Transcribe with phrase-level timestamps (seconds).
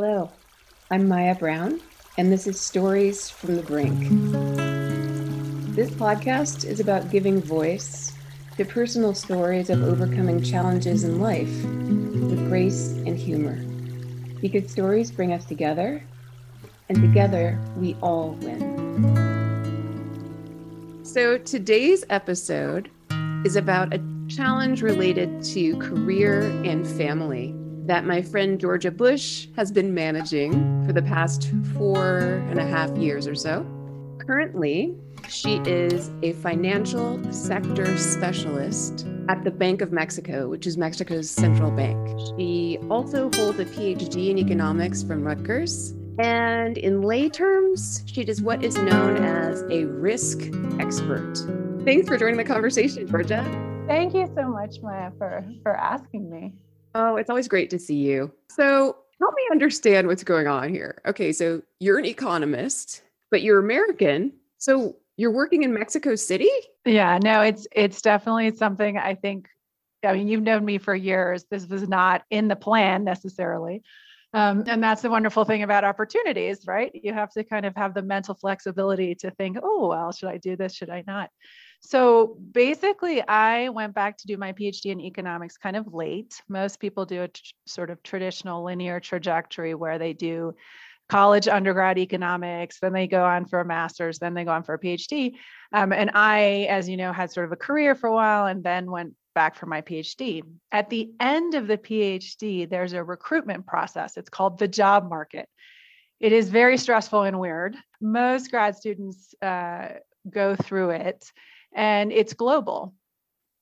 [0.00, 0.30] Hello,
[0.92, 1.80] I'm Maya Browne,
[2.18, 3.98] and this is Stories from the Brink.
[5.74, 8.12] This podcast is about giving voice
[8.58, 13.56] to personal stories of overcoming challenges in life with grace and humor.
[14.40, 16.00] Because stories bring us together,
[16.88, 18.62] and together we all win.
[21.02, 22.88] So today's episode
[23.44, 27.52] is about a challenge related to career and family
[27.88, 32.94] that my friend Georgia Bush has been managing for the past four and a half
[32.98, 33.66] years or so.
[34.18, 34.94] Currently,
[35.26, 41.70] she is a financial sector specialist at the Bank of Mexico, which is Mexico's central
[41.70, 41.96] bank.
[42.36, 45.94] She also holds a PhD in economics from Rutgers.
[46.18, 51.38] And in lay terms, she is what is known as a risk expert.
[51.86, 53.42] Thanks for joining the conversation, Georgia.
[53.86, 56.52] Thank you so much, Maya, for, for asking me.
[56.94, 58.32] Oh, it's always great to see you.
[58.50, 61.00] So, help me understand what's going on here.
[61.06, 64.32] Okay, so you're an economist, but you're American.
[64.58, 66.50] So, you're working in Mexico City?
[66.84, 69.48] Yeah, no, it's it's definitely something I think
[70.04, 71.44] I mean, you've known me for years.
[71.50, 73.82] This was not in the plan necessarily.
[74.34, 76.90] Um, and that's the wonderful thing about opportunities, right?
[76.94, 80.36] You have to kind of have the mental flexibility to think, oh, well, should I
[80.36, 80.74] do this?
[80.74, 81.30] Should I not?
[81.80, 86.40] So basically, I went back to do my PhD in economics kind of late.
[86.48, 90.54] Most people do a t- sort of traditional linear trajectory where they do
[91.08, 94.74] college undergrad economics, then they go on for a master's, then they go on for
[94.74, 95.34] a PhD.
[95.72, 98.62] Um, and I, as you know, had sort of a career for a while and
[98.62, 100.42] then went back for my PhD.
[100.72, 104.16] At the end of the PhD, there's a recruitment process.
[104.16, 105.48] It's called the job market.
[106.20, 107.76] It is very stressful and weird.
[108.00, 109.90] Most grad students uh,
[110.28, 111.30] go through it
[111.74, 112.94] and it's global.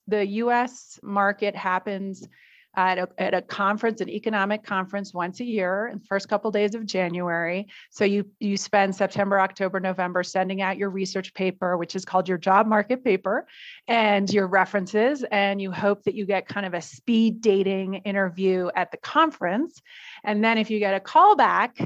[0.08, 2.26] The US market happens
[2.76, 6.48] at a, at a conference, an economic conference once a year in the first couple
[6.48, 7.66] of days of January.
[7.90, 12.28] So you you spend September, October, November sending out your research paper, which is called
[12.28, 13.46] your job market paper,
[13.88, 18.68] and your references, and you hope that you get kind of a speed dating interview
[18.76, 19.80] at the conference.
[20.22, 21.78] And then if you get a call back,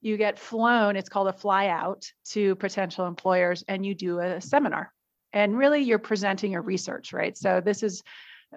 [0.00, 4.40] you get flown, it's called a fly out to potential employers, and you do a
[4.40, 4.92] seminar
[5.32, 7.36] and really you're presenting your research right?
[7.36, 8.02] So this is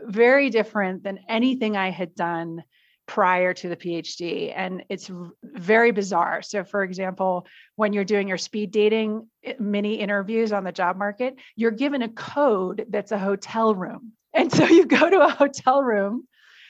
[0.03, 2.63] very different than anything i had done
[3.07, 5.11] prior to the phd and it's
[5.43, 6.41] very bizarre.
[6.41, 7.45] So for example
[7.75, 12.03] when you're doing your speed dating eh, mini interviews on the job market you're given
[12.03, 14.13] a code that's a hotel room.
[14.33, 16.25] And so you go to a hotel room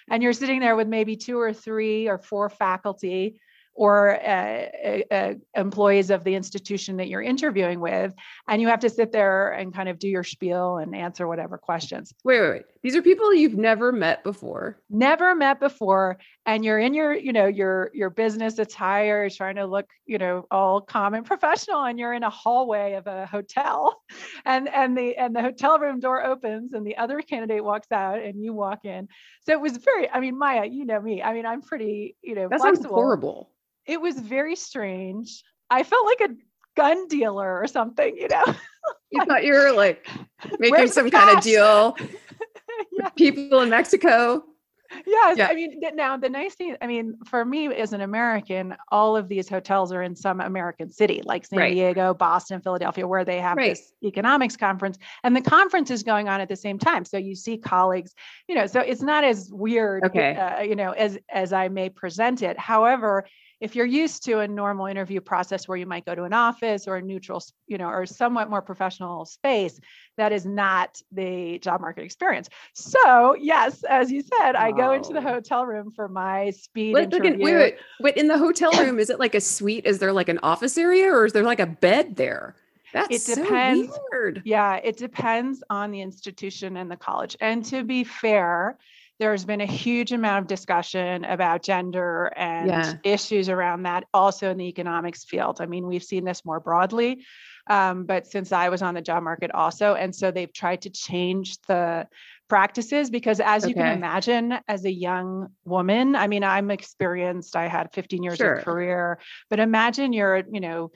[0.10, 3.40] and you're sitting there with maybe two or three or four faculty
[3.74, 4.68] or uh,
[5.10, 8.14] uh, employees of the institution that you're interviewing with
[8.48, 11.58] and you have to sit there and kind of do your spiel and answer whatever
[11.58, 12.14] questions.
[12.24, 12.64] Wait wait wait.
[12.84, 14.82] These are people you've never met before.
[14.90, 19.66] Never met before and you're in your you know your your business attire trying to
[19.66, 24.02] look you know all calm and professional and you're in a hallway of a hotel
[24.46, 28.20] and and the and the hotel room door opens and the other candidate walks out
[28.22, 29.08] and you walk in.
[29.46, 31.22] So it was very i mean maya you know me.
[31.22, 32.84] I mean i'm pretty you know that flexible.
[32.84, 33.52] sounds horrible
[33.92, 35.44] it was very strange.
[35.70, 36.34] I felt like a
[36.78, 38.46] gun dealer or something, you know.
[39.12, 40.08] you thought you were like
[40.60, 42.08] making some kind of deal yeah.
[43.04, 44.46] with people in Mexico.
[45.06, 45.38] Yes.
[45.38, 45.48] Yeah.
[45.48, 49.30] I mean, now the nice thing, I mean, for me as an American, all of
[49.30, 51.74] these hotels are in some American city like San right.
[51.74, 53.70] Diego, Boston, Philadelphia, where they have right.
[53.70, 54.98] this economics conference.
[55.24, 57.06] And the conference is going on at the same time.
[57.06, 58.14] So you see colleagues,
[58.50, 60.36] you know, so it's not as weird, okay.
[60.36, 62.60] Uh, you know, as as I may present it.
[62.60, 63.26] However,
[63.62, 66.88] if you're used to a normal interview process where you might go to an office
[66.88, 69.80] or a neutral, you know, or somewhat more professional space,
[70.18, 72.50] that is not the job market experience.
[72.74, 77.14] So, yes, as you said, I go into the hotel room for my speed wait,
[77.14, 77.44] interview.
[77.44, 79.86] Wait, wait, wait, in the hotel room, is it like a suite?
[79.86, 82.56] Is there like an office area or is there like a bed there?
[82.94, 83.94] That's it depends.
[83.94, 84.42] So weird.
[84.44, 87.38] Yeah, it depends on the institution and the college.
[87.40, 88.78] And to be fair,
[89.22, 92.94] there's been a huge amount of discussion about gender and yeah.
[93.04, 95.62] issues around that also in the economics field.
[95.62, 97.24] I mean, we've seen this more broadly,
[97.70, 99.94] um, but since I was on the job market also.
[99.94, 102.08] And so they've tried to change the
[102.50, 103.70] practices because as okay.
[103.70, 108.36] you can imagine as a young woman i mean i'm experienced i had 15 years
[108.36, 108.56] sure.
[108.56, 109.20] of career
[109.50, 110.92] but imagine you're you know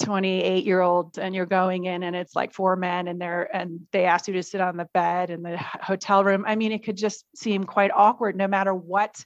[0.00, 3.80] 28 year old and you're going in and it's like four men and they're and
[3.90, 6.44] they ask you to sit on the bed in the hotel room.
[6.46, 9.24] I mean it could just seem quite awkward no matter what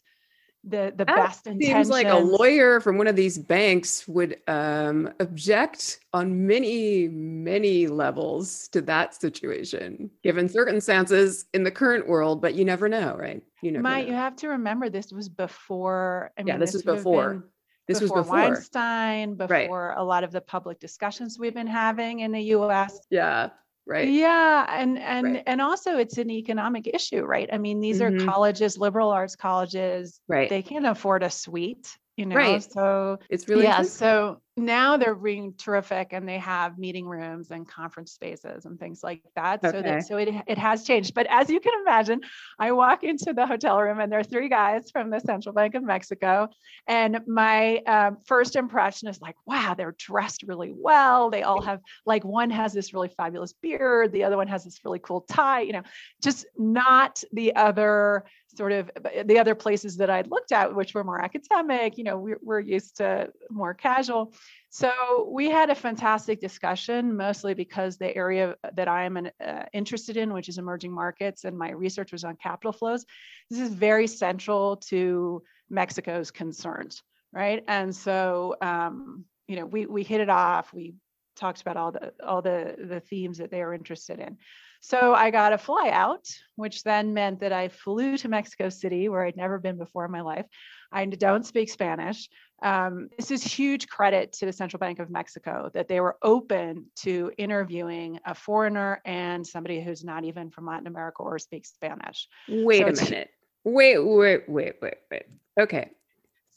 [0.64, 1.88] the the that best seems intentions.
[1.88, 8.68] like a lawyer from one of these banks would um, object on many many levels
[8.68, 13.42] to that situation given circumstances in the current world but you never know right?
[13.60, 13.96] You know.
[13.96, 17.44] you have to remember this was before I mean, yeah this, this is before
[17.88, 18.38] This before was before.
[18.40, 19.64] Weinstein, Right.
[19.66, 23.00] before a lot of the public discussions we've been having in the US.
[23.10, 23.50] Yeah.
[23.84, 24.08] Right.
[24.08, 25.42] Yeah, and and Right.
[25.44, 27.48] and also it's an economic issue, right?
[27.52, 28.22] I mean, these Mhm.
[28.22, 30.20] are colleges, liberal arts colleges.
[30.28, 30.48] Right.
[30.48, 32.36] They can't afford a suite, you know.
[32.36, 32.62] Right.
[32.62, 37.66] So It's really yeah, so now they're being terrific and they have meeting rooms and
[37.66, 39.62] conference spaces and things like that.
[39.62, 39.82] So Okay.
[39.82, 41.14] that so it it has changed.
[41.14, 42.20] But as you can imagine,
[42.58, 45.74] I walk into the hotel room and there are three guys from the Central Bank
[45.74, 46.48] of Mexico.
[46.86, 51.30] And my um, first impression is like, wow, they're dressed really well.
[51.30, 54.80] They all have like one has this really fabulous beard, the other one has this
[54.84, 55.82] really cool tie, you know,
[56.22, 58.24] just not the other
[58.56, 58.90] sort of
[59.24, 62.60] the other places that I'd looked at, which were more academic, you know, we're, we're
[62.60, 64.34] used to more casual.
[64.70, 69.64] So we had a fantastic discussion, mostly because the area that I am an, uh,
[69.72, 73.04] interested in, which is emerging markets, and my research was on capital flows.
[73.50, 77.02] This is very central to Mexico's concerns,
[77.32, 77.62] right?
[77.68, 80.72] And so, um, you know, we we hit it off.
[80.72, 80.94] We
[81.36, 84.38] talked about all the all the the themes that they are interested in.
[84.84, 89.08] So I got a fly out, which then meant that I flew to Mexico City,
[89.08, 90.44] where I'd never been before in my life.
[90.90, 92.28] I don't speak Spanish.
[92.64, 96.86] Um, this is huge credit to the Central Bank of Mexico that they were open
[96.96, 102.26] to interviewing a foreigner and somebody who's not even from Latin America or speaks Spanish.
[102.48, 103.30] Wait So a minute.
[103.62, 105.26] Wait, wait, wait, wait, wait.
[105.60, 105.90] Okay.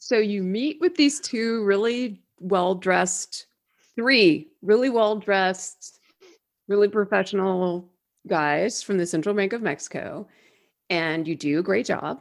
[0.00, 3.46] So you meet with these two really well dressed,
[3.94, 6.00] three really well dressed,
[6.66, 7.88] really professional
[8.26, 10.28] guys from the Central Bank of Mexico,
[10.90, 12.20] and you do a great job.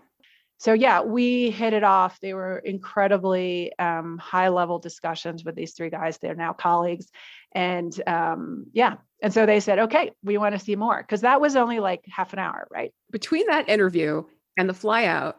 [0.57, 2.19] So yeah, we hit it off.
[2.21, 6.17] They were incredibly um, high level discussions with these three guys.
[6.17, 7.07] They're now colleagues,
[7.53, 11.41] and um, yeah, and so they said, okay, we want to see more because that
[11.41, 12.93] was only like half an hour, right?
[13.11, 14.23] Between that interview
[14.57, 15.35] and the flyout,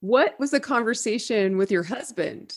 [0.00, 2.56] what was the conversation with your husband?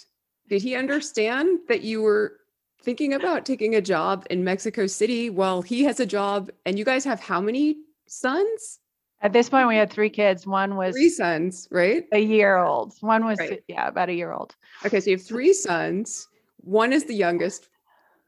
[0.49, 2.37] Did he understand that you were
[2.85, 6.85] thinking about taking a job in Mexico City while he has a job and you
[6.85, 8.79] guys have how many sons?
[9.21, 10.45] At this point, we had three kids.
[10.45, 12.05] One was Three sons, right?
[12.11, 12.93] a year old.
[13.01, 13.63] One was Right.
[13.67, 14.55] yeah, about a year old.
[14.85, 16.27] Okay, so you have three sons.
[16.57, 17.69] One is the youngest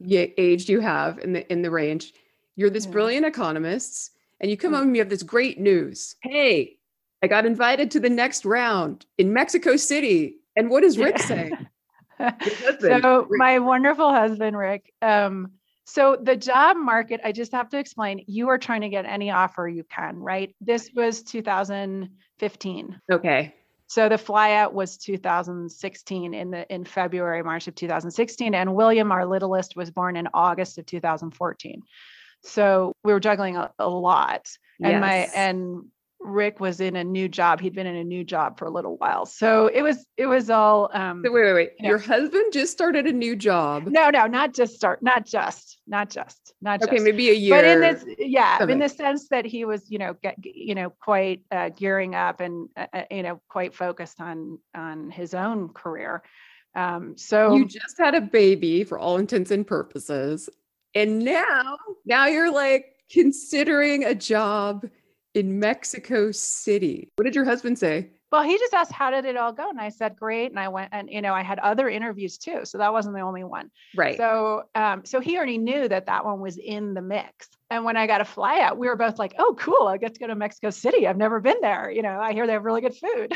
[0.10, 2.14] age you have in the in the range.
[2.56, 4.78] You're this brilliant economist, and you come mm.
[4.78, 6.16] home and you have this great news.
[6.24, 6.78] Hey,
[7.22, 10.38] I got invited to the next round in Mexico City.
[10.56, 11.52] And what does Rick say?
[12.80, 13.40] so Rick.
[13.40, 14.92] my wonderful husband Rick.
[15.02, 15.52] Um,
[15.86, 18.24] so the job market, I just have to explain.
[18.28, 20.54] You are trying to get any offer you can, right?
[20.60, 23.02] This was 2015.
[23.10, 23.54] Okay.
[23.88, 29.26] So the flyout was 2016 in the in February, March of 2016, and William, our
[29.26, 31.82] littlest, was born in August of 2014.
[32.44, 34.46] So we were juggling a, a lot,
[34.84, 35.86] and my and
[36.20, 37.62] Rick was in a new job.
[37.62, 40.50] He'd been in a new job for a little while, so it was it was
[40.50, 40.90] all.
[40.94, 41.72] Um, wait, wait, wait.
[41.80, 41.90] Yeah.
[41.90, 43.88] Your husband just started a new job.
[43.88, 46.92] no, no, not just start, not just, not just, not just.
[46.92, 47.56] Okay, maybe a year.
[47.56, 50.76] but in this yeah of in the sense that he was you know get, you
[50.76, 55.34] know quite uh, gearing up and uh, uh, you know quite focused on on his
[55.34, 56.24] own career
[56.76, 60.50] um so you just had a baby for all intents and purposes.
[60.96, 64.86] And now, now you're like considering a job
[65.38, 67.10] in Mexico City.
[67.16, 68.10] What did your husband say?
[68.30, 70.68] well he just asked how did it all go and i said great and i
[70.68, 73.72] went and you know i had other interviews too so that wasn't the only one
[73.96, 74.18] Right.
[74.18, 77.96] so um so he already knew that that one was in the mix and when
[77.96, 80.28] i got a fly out we were both like oh cool i get to go
[80.28, 82.96] to mexico city i've never been there you know i hear they have really good
[82.98, 83.32] food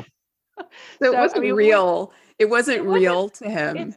[0.59, 0.65] so
[1.01, 2.11] so, it wasn't mean, we- real.
[2.37, 3.95] It wasn't it wasn't- real to him.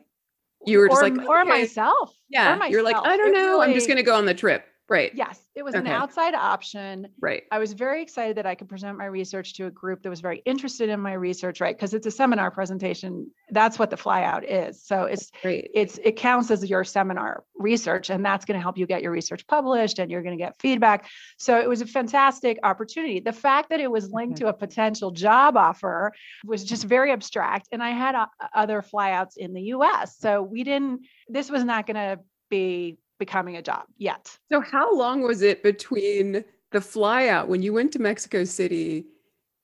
[0.65, 2.67] You were just or, like, or "Okay." myself or yeah.
[2.69, 2.97] You're like.
[2.97, 3.61] I don't know.
[3.61, 4.65] I'm just going to go on the trip.
[4.87, 5.13] Right.
[5.15, 7.09] Yes, it was an outside option.
[7.19, 7.45] Right.
[7.51, 10.21] I was very excited that I could present my research to a group that was
[10.21, 11.75] very interested in my research, right?
[11.75, 13.31] Because it's a seminar presentation.
[13.51, 14.85] That's what the flyout is.
[14.85, 15.71] So it's Right.
[15.73, 19.13] it's it counts as your seminar research, and that's going to help you get your
[19.13, 21.09] research published, and you're going to get feedback.
[21.39, 23.21] So it was a fantastic opportunity.
[23.21, 24.45] The fact that it was linked Okay.
[24.45, 26.13] to a potential job offer
[26.45, 30.19] was just very abstract, and I had uh, other flyouts in the U.S.
[30.19, 31.07] So we didn't.
[31.27, 34.39] This was not going to be becoming a job yet.
[34.53, 39.07] So how long was it between the flyout when you went to Mexico City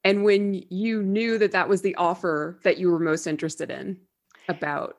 [0.03, 3.99] and when you knew that that was the offer that you were most interested in
[4.49, 4.97] about?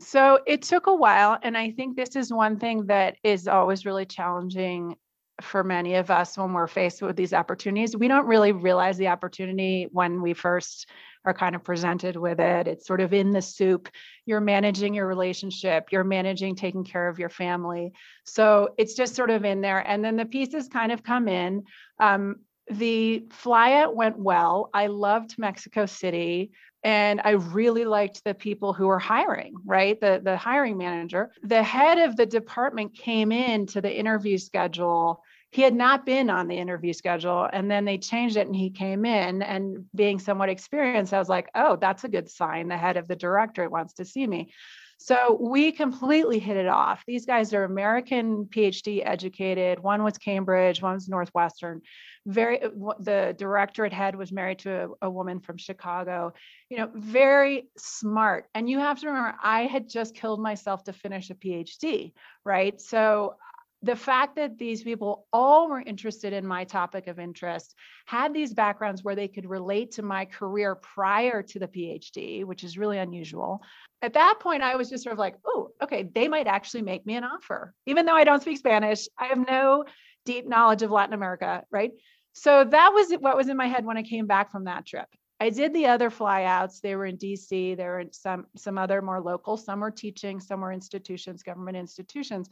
[0.00, 1.38] So it took a while.
[1.42, 4.94] And I think this is one thing that is always really challenging
[5.40, 7.96] for many of us when we're faced with these opportunities.
[7.96, 10.88] We don't really realize the opportunity when we first
[11.28, 12.66] are kind of presented with it.
[12.66, 13.88] It's sort of in the soup.
[14.26, 17.92] You're managing your relationship, you're managing taking care of your family.
[18.24, 19.80] So it's just sort of in there.
[19.90, 21.64] And then the pieces kind of come in.
[22.00, 22.36] Um,
[22.70, 24.68] the flyout went well.
[24.74, 26.50] I loved Mexico City.
[26.84, 30.00] and I really liked the people who were hiring, right?
[30.00, 31.32] The the hiring manager.
[31.42, 35.22] The head of the department came in to the interview schedule.
[35.50, 38.70] He had not been on the interview schedule and then they changed it and he
[38.70, 42.68] came in and being somewhat experienced I was like, "Oh, that's a good sign.
[42.68, 44.52] The head of the directorate wants to see me."
[45.00, 47.04] So we completely hit it off.
[47.06, 49.78] These guys are American PhD educated.
[49.78, 51.82] One was Cambridge, one was Northwestern.
[52.26, 56.32] Very, uh, the director at head was married to a, a woman from Chicago.
[56.68, 58.46] You know, very smart.
[58.54, 62.12] And you have to remember, I had just killed myself to finish a PhD,
[62.44, 62.78] right?
[62.80, 63.36] So
[63.82, 67.74] the fact that these people all were interested in my topic of interest,
[68.06, 72.64] had these backgrounds where they could relate to my career prior to the PhD, which
[72.64, 73.62] is really unusual.
[74.02, 77.06] At that point, I was just sort of like, oh, okay, they might actually make
[77.06, 77.72] me an offer.
[77.86, 79.84] Even though I don't speak Spanish, I have no
[80.24, 81.92] deep knowledge of Latin America, right?
[82.32, 85.08] So that was what was in my head when I came back from that trip.
[85.40, 86.80] I did the other flyouts.
[86.80, 87.76] They were in DC.
[87.76, 89.56] There were some some other more local.
[89.56, 90.40] Some were teaching.
[90.40, 92.48] Some were institutions, government institutions,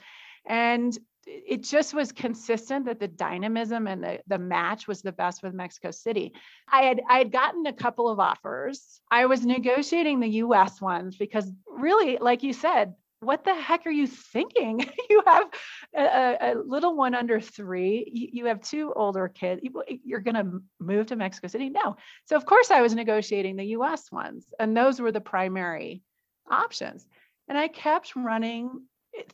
[0.46, 5.42] and it just was consistent that the dynamism and the, the match was the best
[5.42, 6.32] with Mexico City.
[6.70, 9.00] I had I had gotten a couple of offers.
[9.10, 13.90] I was negotiating the US ones because really, like you said, what the heck are
[13.90, 14.88] you thinking?
[15.10, 15.50] you have
[15.96, 20.34] a, a, little one under three, you, you have two older kids, you, are going
[20.34, 21.70] to move to Mexico City?
[21.70, 21.96] No.
[22.26, 26.02] So, of course, I was negotiating the US ones, and those were the primary
[26.50, 27.06] options.
[27.48, 28.82] And I kept running,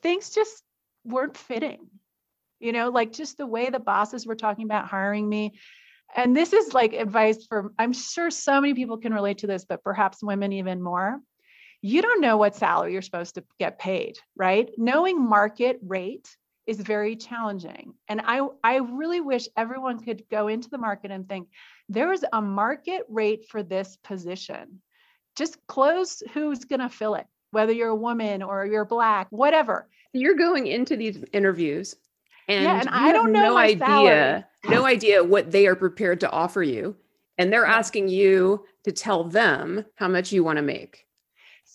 [0.01, 0.63] things just
[1.05, 1.89] weren't fitting,
[2.61, 5.53] you know, like just the way the bosses were talking about hiring me.
[6.15, 9.65] And this is like advice for, I'm sure so many people can relate to this,
[9.65, 11.21] but perhaps women even more.
[11.81, 14.71] You don't know what salary you're supposed to get paid, right?
[14.77, 16.29] Knowing market rate
[16.67, 17.95] is very challenging.
[18.09, 21.49] And I, I really wish everyone could go into the market and think
[21.89, 24.81] there is a market rate for this position.
[25.35, 29.89] Just close who's going to fill it, whether you're a woman or you're black, whatever
[30.13, 31.97] you're going into these interviews
[32.49, 34.45] and, yeah, and I don't know no idea, salary.
[34.69, 36.97] no idea what they are prepared to offer you.
[37.39, 41.07] And they're asking you to tell them how much you want to make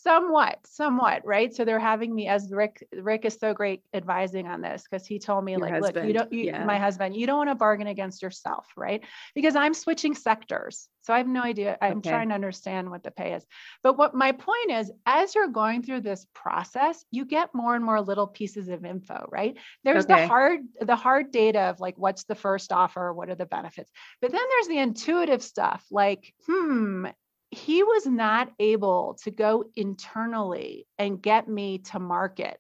[0.07, 4.61] somewhat somewhat right so they're having me as rick rick is so great advising on
[4.61, 5.95] this because he told me Your like husband.
[5.95, 6.63] look you don't you, yeah.
[6.63, 9.03] my husband you don't want to bargain against yourself right
[9.35, 12.09] because i'm switching sectors so i have no idea i'm okay.
[12.09, 13.45] trying to understand what the pay is
[13.83, 17.83] but what my point is as you're going through this process you get more and
[17.83, 20.21] more little pieces of info right there's okay.
[20.21, 23.91] the hard the hard data of like what's the first offer what are the benefits
[24.21, 27.07] but then there's the intuitive stuff like hmm
[27.51, 32.59] he was not able to go internally and get me to market,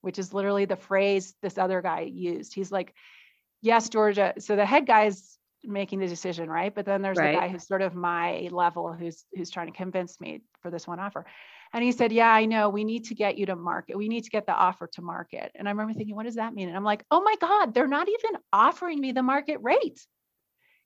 [0.00, 2.54] which is literally the phrase this other guy used.
[2.54, 2.94] He's like,
[3.60, 4.34] Yes, Georgia.
[4.38, 6.72] So the head guy's making the decision, right?
[6.72, 7.32] But then there's right.
[7.32, 10.86] the guy who's sort of my level who's who's trying to convince me for this
[10.86, 11.26] one offer.
[11.72, 12.68] And he said, Yeah, I know.
[12.68, 13.98] We need to get you to market.
[13.98, 15.52] We need to get the offer to market.
[15.54, 16.68] And I remember thinking, What does that mean?
[16.68, 20.00] And I'm like, Oh my God, they're not even offering me the market rate.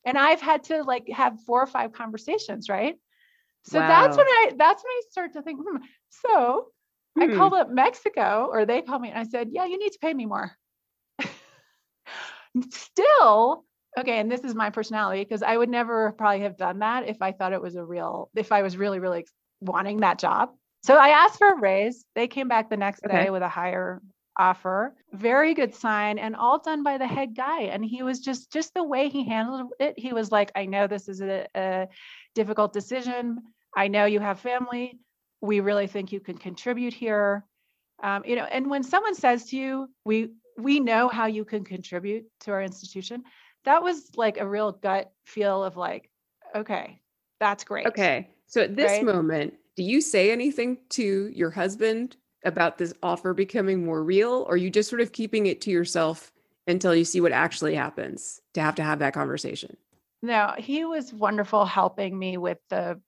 [0.04, 2.96] And I've had to like have four or five conversations, right?
[3.64, 3.86] So wow.
[3.86, 5.76] that's when I that's when I start to think, hmm.
[6.10, 6.66] so
[7.16, 7.22] hmm.
[7.22, 9.98] I called up Mexico or they called me and I said, yeah, you need to
[10.00, 10.52] pay me more.
[12.70, 13.64] Still,
[13.98, 17.22] okay, and this is my personality because I would never probably have done that if
[17.22, 19.24] I thought it was a real, if I was really, really
[19.60, 20.50] wanting that job.
[20.82, 22.04] So I asked for a raise.
[22.16, 23.24] They came back the next okay.
[23.24, 24.02] day with a higher
[24.38, 24.94] offer.
[25.12, 27.62] Very good sign and all done by the head guy.
[27.62, 30.86] And he was just just the way he handled it he was like i know
[30.86, 31.88] this is a, a
[32.34, 33.38] difficult decision.
[33.76, 35.00] I know you have family.
[35.40, 37.44] We really think you can contribute here.
[38.02, 41.64] Um, you know and when someone says to you we we know how you can
[41.64, 43.22] contribute to our institution
[43.64, 46.10] that was like a real gut feel of like
[46.54, 47.00] okay
[47.38, 47.86] that's great.
[47.86, 49.04] Okay so at this right?
[49.04, 54.44] moment do you say anything to your husband about this offer becoming more real?
[54.48, 56.32] Or you just sort of keeping it to yourself
[56.66, 59.76] until you see what actually happens to have to have that conversation?
[60.22, 63.00] No he was wonderful helping me with the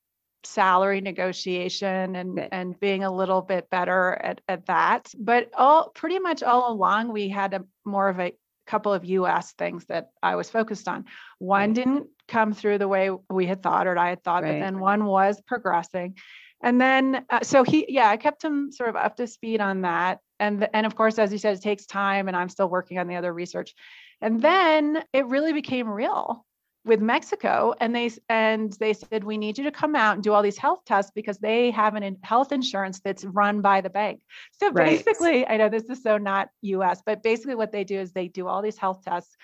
[0.42, 5.12] salary negotiation and and being a little bit better at, at that.
[5.18, 8.32] But all pretty much all along we had a more of a
[8.66, 11.04] couple of us things that i was focused on.
[11.38, 11.74] One right.
[11.74, 14.52] didn't come through the way we had thought or i had thought right.
[14.52, 16.16] but then one was progressing
[16.64, 19.82] and then uh, so he yeah i kept him sort of up to speed on
[19.82, 20.18] that.
[20.40, 23.06] And and of course as you said it takes time and i'm still working on
[23.06, 23.74] the other research.
[24.20, 26.44] And then it really became real
[26.86, 30.32] with mexico and they and they said we need you to come out and do
[30.32, 34.20] all these health tests because they have an health insurance that's run by the bank.
[34.52, 38.12] So basically i know this is so not us but basically what they do is
[38.12, 39.36] they do all these health tests.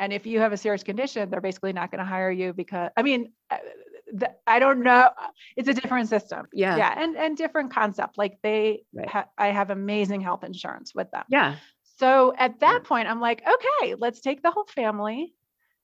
[0.00, 2.90] And if you have a serious condition they're basically not going to hire you because
[2.96, 3.58] i mean uh,
[4.16, 5.10] the, I don't know.
[5.56, 6.46] It's a different system.
[6.52, 6.76] Yeah.
[6.76, 6.94] Yeah.
[6.96, 8.16] And, and different concept.
[8.16, 9.08] Like they, Right.
[9.08, 11.24] ha- I have amazing health insurance with them.
[11.28, 11.56] Yeah.
[11.98, 12.88] So at that Yeah.
[12.88, 15.34] point, I'm like, okay, let's take the whole family.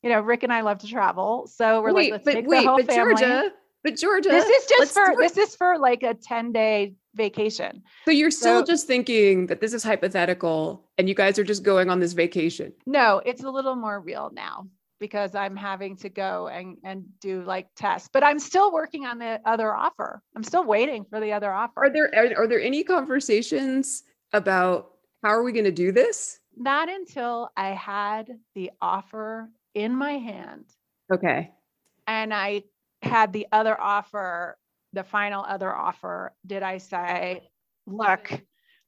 [0.03, 1.47] You know, Rick and I love to travel.
[1.49, 3.15] So we're wait, like, let's but take wait, the whole but family.
[3.17, 3.53] Georgia,
[3.85, 7.83] but Georgia, this is just for this is for like a 10 day vacation.
[8.05, 11.63] So you're still So- just thinking that this is hypothetical and you guys are just
[11.65, 12.73] going on this vacation.
[12.87, 14.69] No, it's a little more real now
[15.01, 19.19] because I'm having to go and, and do like tests, but I'm still working on
[19.19, 20.23] the other offer.
[20.37, 21.85] I'm still waiting for the other offer.
[21.85, 24.03] Are there are, are there any conversations
[24.33, 24.91] about
[25.23, 26.39] how are we going to do this?
[26.57, 30.67] Not until I had the offer in my hand
[31.13, 31.51] Okay.
[32.07, 32.65] and I
[33.03, 34.59] had the other offer,
[34.93, 37.49] the final other offer, did I say,
[37.87, 38.31] look,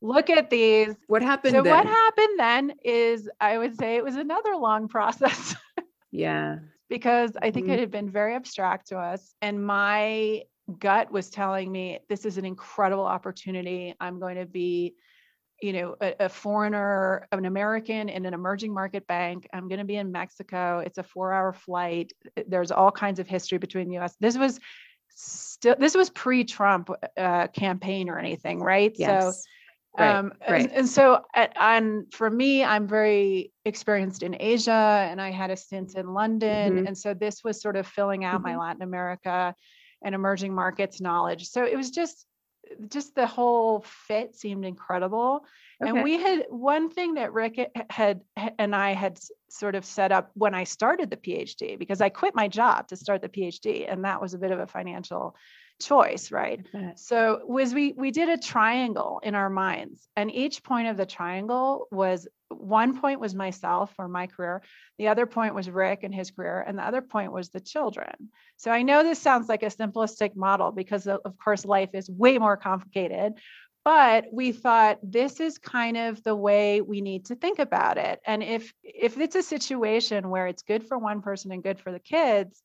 [0.02, 0.94] look at these.
[1.06, 1.72] What happened So then?
[1.72, 5.54] what happened then is I would say it was another long process.
[6.12, 6.58] Yeah.
[6.88, 7.72] because I think Mhm.
[7.72, 9.34] it had been very abstract to us.
[9.40, 10.42] And my
[10.78, 13.94] gut was telling me this is an incredible opportunity.
[13.98, 14.94] I'm going to be,
[15.62, 19.48] you know, a, a foreigner, an American in an emerging market bank.
[19.54, 20.80] I'm going to be in Mexico.
[20.80, 22.12] It's a four hour flight.
[22.46, 24.14] There's all kinds of history between the US.
[24.20, 24.60] This was
[25.08, 28.94] still, this was pre Trump uh, campaign or anything, right?
[28.96, 29.44] So, Yes.
[29.98, 30.70] Right, um, and- right.
[30.72, 35.56] And, so, at, and for me, I'm very experienced in Asia, and I had a
[35.56, 36.86] stint in London, Mhm.
[36.88, 38.60] and so this was sort of filling out my Mhm.
[38.60, 39.54] Latin America
[40.02, 41.46] and emerging markets knowledge.
[41.48, 42.26] So it was just,
[42.88, 45.44] just the whole fit seemed incredible.
[45.82, 45.90] Okay.
[45.90, 47.58] And we had one thing that Rick
[47.90, 48.22] had
[48.58, 49.18] and I had
[49.50, 52.96] sort of set up when I started the PhD because I quit my job to
[52.96, 55.36] start the PhD, and that was a bit of a financial
[55.84, 56.66] choice, right?
[56.96, 61.06] So was we we did a triangle in our minds, and each point of the
[61.06, 64.62] triangle was one point was myself or my career,
[64.98, 68.30] the other point was Rick and his career, and the other point was the children.
[68.56, 72.38] So I know this sounds like a simplistic model because of course life is way
[72.38, 73.34] more complicated,
[73.84, 78.20] but we thought this is kind of the way we need to think about it.
[78.26, 81.90] And if if it's a situation where it's good for one person and good for
[81.90, 82.62] the kids,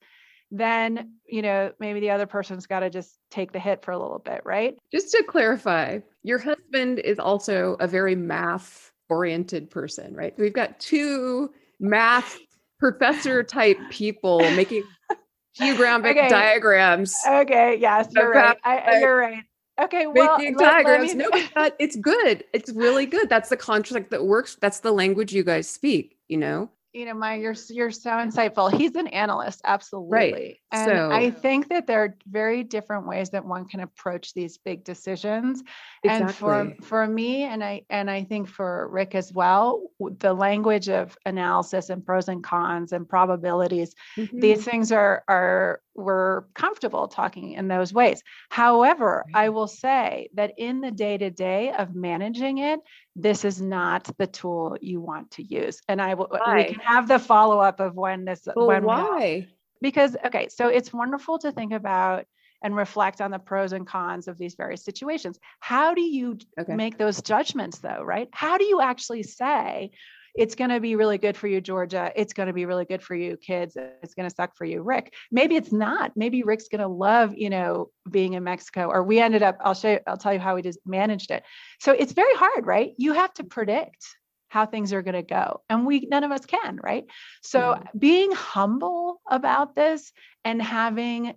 [0.52, 4.00] then you know maybe the other person's got to just take the hit for a
[4.00, 4.76] little bit, right?
[4.92, 10.34] Just to clarify, your husband is also a very math oriented person, right?
[10.38, 12.38] We've got two math
[12.80, 14.84] professor type people making
[15.56, 16.30] geographic Okay.
[16.30, 17.16] diagrams.
[17.28, 18.58] Okay, yes, you're right.
[18.64, 19.44] I, you're right.
[19.80, 21.16] Okay, well, making let- let diagrams.
[21.16, 22.44] me- no, but it's good.
[22.54, 23.30] It's really good.
[23.30, 24.58] That's the contract that works.
[24.60, 26.70] That's the language you guys speak, you know?
[26.94, 28.72] You know, my you're you're so insightful.
[28.72, 30.10] He's an analyst, absolutely.
[30.32, 30.58] Right.
[30.72, 34.84] And I think that there are very different ways that one can approach these big
[34.84, 35.64] decisions.
[36.04, 36.26] Exactly.
[36.26, 40.90] And for for me, and I and I think for Rick as well, the language
[40.90, 44.42] of analysis and pros and cons and probabilities Mhm.
[44.42, 48.22] these things are are we're comfortable talking in those ways.
[48.50, 52.80] However i will say that in the day to day of managing it
[53.16, 57.08] this is not the tool you want to use and i will we can have
[57.08, 59.48] the follow up of when this Well, when why?
[59.82, 62.26] because okay so it's wonderful to think about
[62.64, 65.38] and reflect on the pros and cons of these various situations.
[65.60, 66.76] How do you Okay.
[66.76, 68.28] make those judgments though right?
[68.32, 69.92] How do you actually say
[70.38, 72.12] it's going to be really good for you georgia.
[72.16, 73.76] It's going to be really good for you kids.
[74.04, 74.82] It's going to suck for you.
[74.84, 76.12] Rick maybe it's not.
[76.16, 79.74] Maybe rick's going to love you know being in mexico or we ended up i'll
[79.74, 81.44] show you i'll tell you how we just managed it.
[81.80, 82.92] So it's very hard right?
[82.98, 84.06] You have to predict
[84.50, 87.06] how things are going to go and we none of us can right?
[87.42, 87.84] So Yeah.
[87.98, 90.12] being humble about this
[90.46, 91.34] and having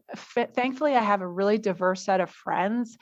[0.55, 2.97] thankfully i have a really diverse set of friends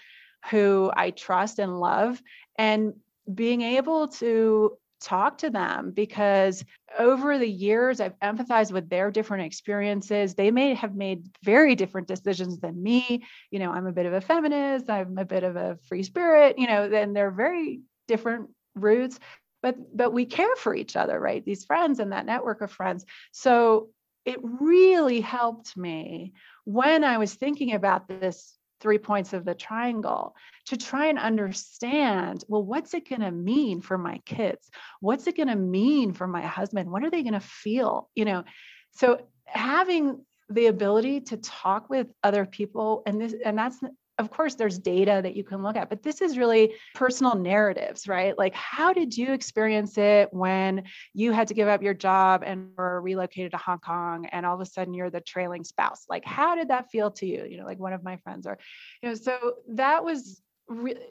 [0.50, 2.20] who i trust and love
[2.56, 2.94] and
[3.32, 6.64] being able to talk to them because
[6.98, 10.34] over the years I've empathized with their different experiences.
[10.34, 13.24] They may have made very different decisions than me.
[13.50, 16.58] You know, I'm a bit of a feminist, I'm a bit of a free spirit,
[16.58, 19.18] you know, then they're very different roots,
[19.62, 21.44] but but we care for each other, right?
[21.44, 23.04] These friends and that network of friends.
[23.32, 23.90] So
[24.24, 26.32] it really helped me
[26.64, 30.34] when I was thinking about this three points of the triangle
[30.66, 34.70] to try and understand well what's it going to mean for my kids?
[35.00, 36.90] What's it going to mean for my husband?
[36.90, 38.44] What are they going to feel you know?
[38.92, 43.78] So having the ability to talk with other people and this and that's
[44.18, 48.08] of course there's data that you can look at but this is really personal narratives
[48.08, 50.82] right like how did you experience it when
[51.14, 54.54] you had to give up your job and were relocated to hong kong and all
[54.54, 57.56] of a sudden you're the trailing spouse like how did that feel to you you
[57.56, 58.58] know like one of my friends or
[59.02, 60.40] you know so that was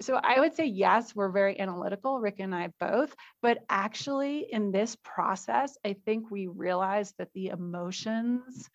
[0.02, 4.72] so i would say yes we're very analytical rick and i both but actually in
[4.72, 8.70] this process i think we realized that the emotions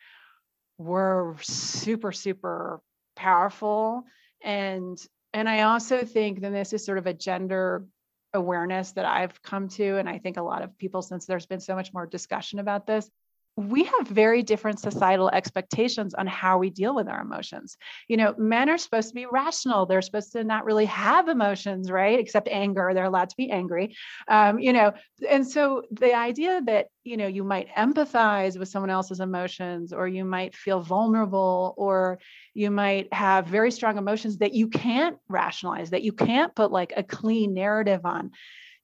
[0.79, 2.81] were super, super
[3.17, 4.05] powerful.
[4.45, 4.99] And
[5.33, 7.87] and I also think that this is sort of a gender
[8.35, 9.99] awareness that I've come to.
[9.99, 12.87] And I think a lot of people, since there's been so much more discussion about
[12.87, 13.11] this,
[13.57, 17.77] we have very different societal expectations on how we deal with our emotions.
[18.09, 19.85] You know, men are supposed to be rational.
[19.85, 22.19] They're supposed to not really have emotions, right?
[22.19, 22.93] Except anger.
[22.95, 23.95] They're allowed to be angry.
[24.27, 24.93] Um, you know,
[25.29, 30.09] and so the idea that, you know, you might empathize with someone else's emotions, or
[30.09, 32.21] you might feel vulnerable, or
[32.55, 36.95] you might have very strong emotions that you can't rationalize, that you can't put like
[36.97, 38.31] a clean narrative on.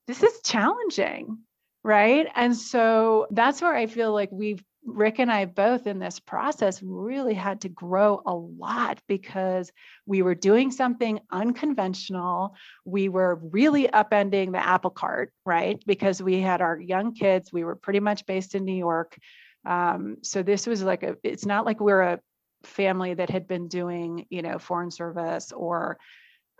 [0.05, 1.39] This is challenging
[1.83, 2.27] right?
[2.35, 6.81] And so that's where i feel like we've rick and i both in this process
[6.81, 9.71] really had to grow a lot because
[10.05, 12.55] we were doing something unconventional.
[12.85, 15.81] We were really upending the apple cart right?
[15.85, 19.17] Because we had our young kids we were pretty much based in new york.
[19.65, 22.19] Um, so this was like a it's not like we're a
[22.63, 25.97] family that had been doing you know foreign service or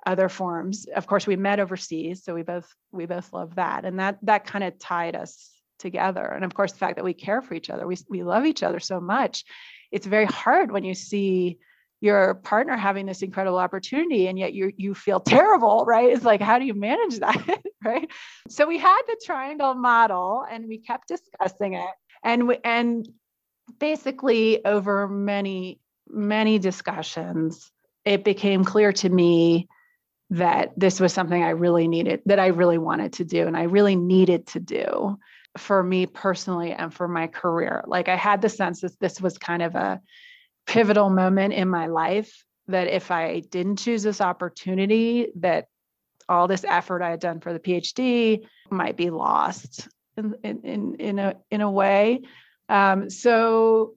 [0.05, 0.85] other forms.
[0.95, 4.45] Of course, we met overseas, so we both we both love that, and that that
[4.45, 6.25] kind of tied us together.
[6.25, 8.63] And of course, the fact that we care for each other, we we love each
[8.63, 9.43] other so much.
[9.91, 11.57] It's very hard when you see
[12.01, 16.41] your partner having this incredible opportunity and yet you you feel terrible right it's like
[16.41, 18.09] how do you manage that right
[18.47, 21.89] so we had the triangle model and we kept discussing it
[22.23, 23.09] and we, and
[23.79, 27.69] basically over many many discussions
[28.05, 29.67] it became clear to me
[30.31, 33.63] that this was something I really needed, that I really wanted to do, and I
[33.63, 35.17] really needed to do
[35.57, 37.83] for me personally and for my career.
[37.87, 39.99] Like I had the sense that this was kind of a
[40.67, 45.65] pivotal moment in my life that if I didn't choose this opportunity, that
[46.27, 51.19] all this effort I had done for the PhD might be lost in in in,
[51.19, 52.21] a in a way.
[52.67, 53.95] Um, so,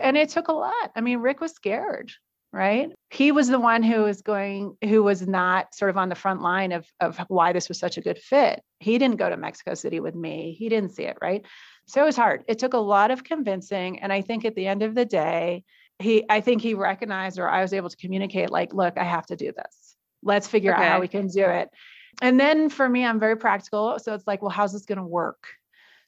[0.00, 0.92] and it took a lot.
[0.94, 2.12] I mean, Rick was scared
[2.52, 6.14] right he was the one who was going who was not sort of on the
[6.14, 8.62] front line of of why this was such a good fit.
[8.80, 10.54] He didn't go to mexico city with me.
[10.58, 11.44] He didn't see it right?
[11.86, 12.44] So it was hard.
[12.48, 15.64] It took a lot of convincing and i think at the end of the day
[15.98, 19.26] he i think he recognized or i was able to communicate like look i have
[19.26, 19.96] to do this.
[20.22, 20.82] Let's figure okay.
[20.82, 21.70] out how we can do it.
[22.20, 25.04] And then for me i'm very practical so it's like well how's this going to
[25.04, 25.46] work?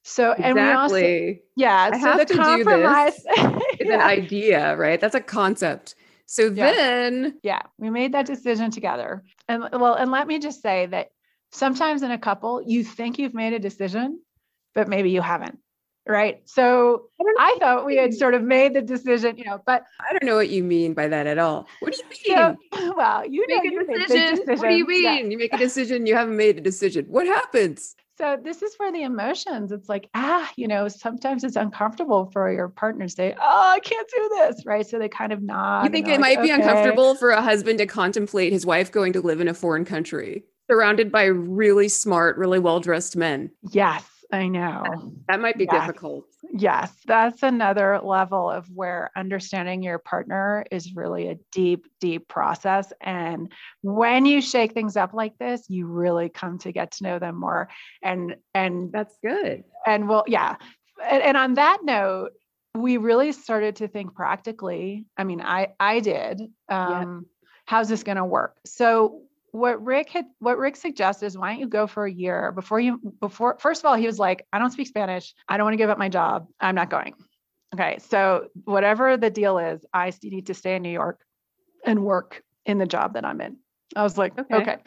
[0.03, 0.45] So exactly.
[0.45, 3.23] and we also yeah I so the compromise is
[3.79, 3.93] yeah.
[3.95, 5.01] an idea right?
[5.01, 5.95] That's a concept
[6.31, 6.71] so yeah.
[6.71, 9.21] then, yeah, we made that decision together.
[9.49, 11.09] And well, and let me just say that
[11.51, 14.21] sometimes in a couple, you think you've made a decision,
[14.73, 15.59] but maybe you haven't.
[16.07, 16.41] Right.
[16.45, 20.13] So I, I thought we had sort of made the decision, you know, but I
[20.13, 21.67] don't know what you mean by that at all.
[21.81, 22.57] What do you mean?
[22.73, 24.45] So, well, you make know, a decision.
[24.45, 25.03] What do you mean?
[25.03, 25.15] Yeah.
[25.17, 27.07] You make a decision, you haven't made a decision.
[27.09, 27.97] What happens?
[28.21, 32.53] So this is where the emotions, it's like, ah, you know, sometimes it's uncomfortable for
[32.53, 34.63] your partner to say, oh, I can't do this.
[34.63, 34.85] Right.
[34.85, 35.85] So they kind of nod.
[35.85, 39.21] You think it might be uncomfortable for a husband to contemplate his wife going to
[39.21, 43.49] live in a foreign country surrounded by really smart, really well-dressed men.
[43.71, 44.05] Yes.
[44.31, 45.13] I know.
[45.27, 45.87] That might be yes.
[45.87, 46.25] difficult.
[46.53, 52.93] Yes, that's another level of where understanding your partner is really a deep, deep process.
[53.01, 57.19] And when you shake things up like this, you really come to get to know
[57.19, 57.69] them more.
[58.01, 59.65] And and that's good.
[59.85, 60.55] And well, yeah.
[61.03, 62.31] And, and on that note,
[62.73, 65.05] we really started to think practically.
[65.17, 66.41] I mean, I I did.
[66.69, 67.47] Um, yeah.
[67.65, 68.57] How's this going to work?
[68.65, 72.51] So what Rick had what Rick suggested is why don't you go for a year
[72.51, 75.33] before you before first of all he was like I don't speak Spanish.
[75.47, 76.47] I don't want to give up my job.
[76.59, 77.13] I'm not going.
[77.73, 81.19] Okay so whatever the deal is I need to stay in New York
[81.85, 83.57] and work in the job that I'm in.
[83.95, 84.77] I was like okay, okay.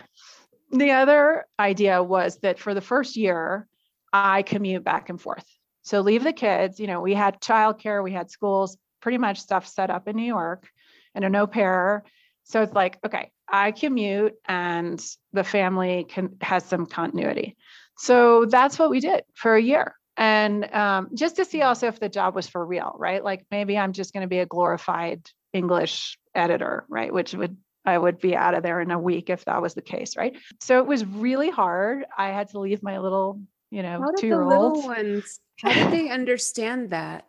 [0.73, 3.69] the other idea was that for the first year
[4.13, 5.47] I commute back and forth.
[5.83, 9.67] So leave the kids you know we had childcare we had schools pretty much stuff
[9.67, 10.71] set up in New York
[11.15, 12.05] and an au pair
[12.45, 17.57] so it's like, okay, I commute and the family can has some continuity.
[17.99, 19.95] So that's what we did for a year.
[20.17, 23.23] And um, just to see also if the job was for real, right?
[23.25, 27.13] Like maybe I'm just going to be a glorified English editor, right?
[27.13, 29.83] Which would I would be out of there in a week if that was the
[29.83, 30.37] case, right?
[30.61, 32.05] So it was really hard.
[32.17, 34.85] I had to leave my little, you know, two year old.
[34.85, 37.27] ones, how did they understand that?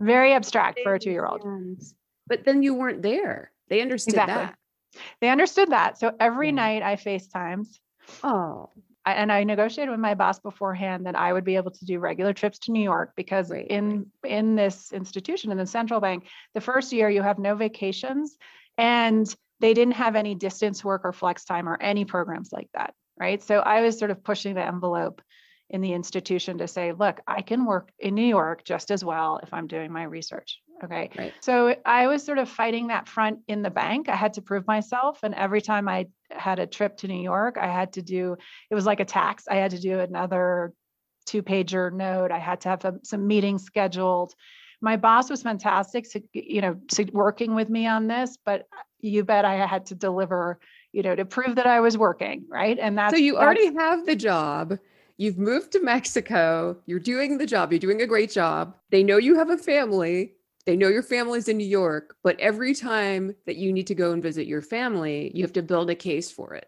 [0.00, 1.42] Very abstract for a two year old.
[2.26, 3.52] But then you weren't there.
[3.68, 4.34] They understood exactly.
[4.34, 4.56] that.
[5.20, 5.98] They understood that.
[5.98, 6.54] So every yeah.
[6.54, 7.68] night I FaceTimes.
[8.22, 8.70] Oh.
[9.06, 11.98] I, and I negotiated with my boss beforehand that I would be able to do
[11.98, 13.66] regular trips to New York because right.
[13.66, 18.38] in in this institution in the central bank, the first year you have no vacations
[18.78, 22.94] and they didn't have any distance work or flex time or any programs like that.
[23.18, 23.42] Right.
[23.42, 25.22] So I was sort of pushing the envelope
[25.74, 29.40] in the institution to say, look, I can work in New York just as well
[29.42, 30.60] if I'm doing my research.
[30.84, 31.10] Okay.
[31.18, 31.34] Right.
[31.40, 34.08] So I was sort of fighting that front in the bank.
[34.08, 35.18] I had to prove myself.
[35.24, 38.36] And every time I had a trip to New York, I had to do,
[38.70, 39.48] it was like a tax.
[39.50, 40.72] I had to do another
[41.26, 42.30] two pager note.
[42.30, 44.32] I had to have some, some meetings scheduled.
[44.80, 48.68] My boss was fantastic, so, you know, so working with me on this, but
[49.00, 50.60] you bet I had to deliver,
[50.92, 52.44] you know, to prove that I was working.
[52.48, 52.78] Right.
[52.78, 54.78] And that's so you already have the job.
[55.16, 56.76] You've moved to Mexico.
[56.86, 57.70] You're doing the job.
[57.70, 58.76] You're doing a great job.
[58.90, 60.34] They know you have a family.
[60.66, 62.16] They know your family's in New York.
[62.24, 65.62] But every time that you need to go and visit your family, you have to
[65.62, 66.66] build a case for it.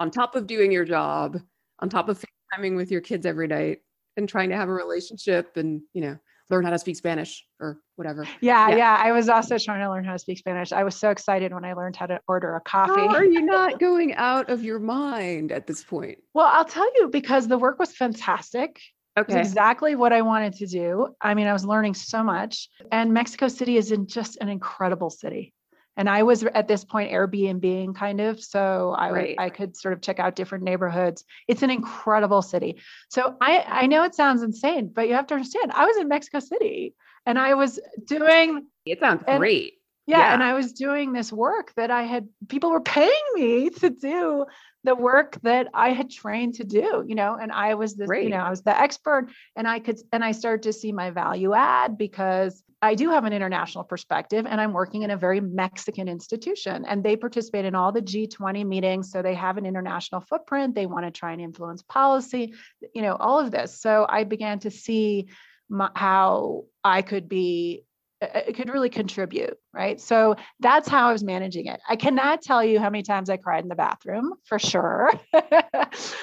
[0.00, 1.38] On top of doing your job,
[1.80, 3.78] on top of FaceTiming with your kids every night
[4.16, 6.18] and trying to have a relationship and, you know,
[6.50, 8.26] learn how to speak Spanish or whatever.
[8.40, 8.76] Yeah, Yeah.
[8.76, 10.72] yeah, I was also trying to learn how to speak Spanish.
[10.72, 12.92] I was so excited when I learned how to order a coffee.
[12.92, 16.18] How are you not going out of your mind at this point?
[16.34, 18.80] Well, I'll tell you because the work was fantastic.
[19.18, 19.40] Okay.
[19.40, 21.08] exactly what I wanted to do.
[21.20, 22.68] I mean, I was learning so much.
[22.92, 25.52] And Mexico City is in just an incredible city.
[25.98, 29.34] And I was at this point Airbnb kind of, so I Right.
[29.38, 31.24] I could sort of check out different neighborhoods.
[31.48, 32.80] It's an incredible city.
[33.10, 36.08] So I I know it sounds insane, but you have to understand, I was in
[36.08, 36.94] Mexico City
[37.26, 39.74] and I was doing It sounds And- great.
[40.06, 40.34] yeah, Yeah.
[40.34, 44.46] and I was doing this work that I had people were paying me to do
[44.84, 48.22] the work that I had trained to do, you know, and I was this, Great.
[48.22, 51.10] you know, I was the expert and I could and I started to see my
[51.10, 55.40] value add because I do have an international perspective and I'm working in a very
[55.40, 60.20] Mexican institution and they participate in all the G20 meetings so they have an international
[60.20, 62.54] footprint, they want to try and influence policy,
[62.94, 63.80] you know, all of this.
[63.80, 65.28] So I began to see
[65.68, 67.84] my, how I could be
[68.20, 70.00] it could really contribute, right?
[70.00, 71.80] So that's how I was managing it.
[71.88, 75.10] I cannot tell you how many times I cried in the bathroom, for sure.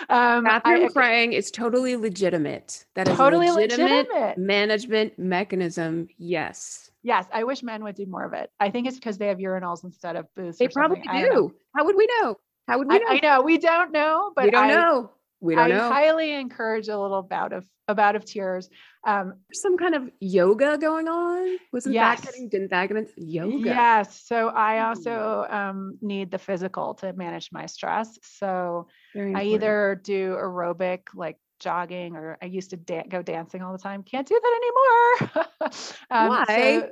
[0.09, 2.85] um, Bathroom I- crying is totally legitimate.
[2.95, 4.37] That is totally a legitimate, legitimate.
[4.37, 6.09] management mechanism.
[6.17, 6.91] Yes.
[7.03, 8.49] Yes, I wish men would do more of it.
[8.59, 10.57] I think it's because they have urinals instead of booths.
[10.57, 11.53] They probably I do.
[11.75, 12.35] How would we know?
[12.67, 13.07] How would we I, know?
[13.07, 15.11] I know we don't know, but we don't I, know.
[15.41, 15.89] We don't I know.
[15.91, 18.67] highly encourage a little bout of a bout of tears.
[19.05, 21.57] Um, some kind of yoga going on.
[21.71, 22.21] Wasn't Yes.
[22.21, 23.59] that getting didn't that get yoga?
[23.69, 24.21] Yes.
[24.25, 28.17] So I also um, need the physical to manage my stress.
[28.23, 33.71] So I either do aerobic, like jogging, or I used to da- go dancing all
[33.71, 34.03] the time.
[34.03, 35.45] Can't do that anymore.
[36.11, 36.45] Um, Why?
[36.47, 36.89] so-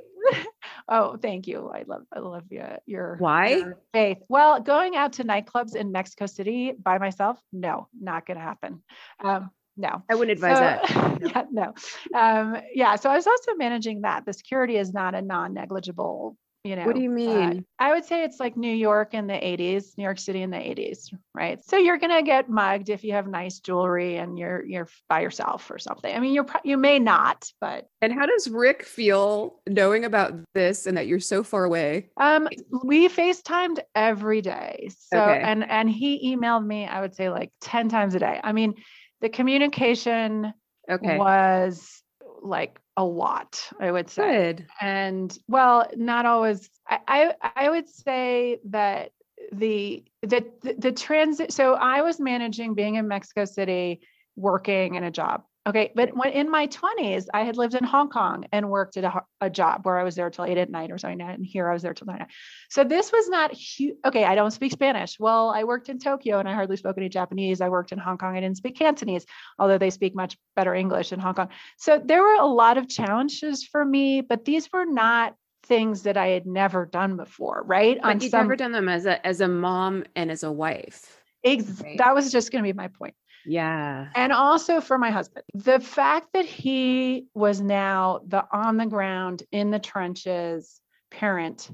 [0.88, 1.70] oh, thank you.
[1.72, 3.48] I love, I love your, your Why?
[3.56, 4.18] your faith.
[4.28, 8.82] Well, going out to nightclubs in Mexico City by myself, no, not going to happen.
[9.22, 10.02] Um, no.
[10.10, 10.88] I wouldn't advise that.
[11.20, 11.74] So- yeah, no.
[12.14, 12.96] Um, yeah.
[12.96, 14.24] So I was also managing that.
[14.26, 16.86] The security is not a non-negligible, you know.
[16.86, 17.64] What do you uh, mean?
[17.78, 20.56] I would say it's like New York in the 80s, New York City in the
[20.56, 21.62] 80s, right?
[21.62, 25.70] So you're gonna get mugged if you have nice jewelry and you're you're by yourself
[25.70, 26.14] or something.
[26.14, 30.34] I mean, you're pro- you may not, but And how does Rick feel knowing about
[30.54, 32.08] this and that you're so far away?
[32.16, 32.48] um,
[32.84, 34.88] we FaceTimed every day.
[34.98, 35.40] So Okay.
[35.40, 36.86] and and he emailed me.
[36.86, 38.40] I would say like 10 times a day.
[38.42, 38.74] I mean,
[39.20, 40.52] the communication
[40.90, 41.18] Okay.
[41.18, 42.02] was
[42.42, 43.60] like a lot.
[43.80, 44.54] I would say.
[44.54, 44.66] Good.
[44.80, 49.12] and well not always i i, I would say that
[49.52, 54.00] the the the, the transit so i was managing being in mexico city
[54.36, 58.08] working in a job okay but when in my 20s i had lived in hong
[58.08, 60.90] kong and worked at a, a job where i was there till 8 at night
[60.90, 62.26] or something and here i was there till 9
[62.70, 66.38] so this was not huge okay i don't speak spanish well i worked in tokyo
[66.38, 69.24] and i hardly spoke any japanese i worked in hong kong i didn't speak cantonese
[69.58, 72.88] although they speak much better english in hong kong so there were a lot of
[72.88, 77.98] challenges for me, but these were not things that I had never done before, right?
[78.00, 81.20] But you've never done them as a as a mom and as a wife.
[81.44, 81.98] ex- right?
[81.98, 83.14] that was just going to be my point.
[83.46, 84.08] Yeah.
[84.14, 89.42] And also for my husband, the fact that he was now the on the ground
[89.52, 90.80] in the trenches
[91.10, 91.70] parent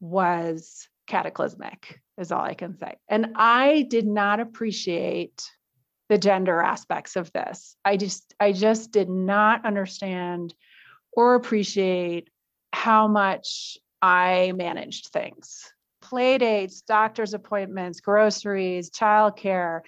[0.00, 2.96] was cataclysmic, is all I can say.
[3.08, 5.42] And I did not appreciate
[6.08, 7.76] the gender aspects of this.
[7.84, 10.54] I just I just did not understand
[11.12, 12.28] or appreciate
[12.72, 15.72] how much I managed things.
[16.00, 19.82] Play dates, doctor's appointments, groceries, childcare,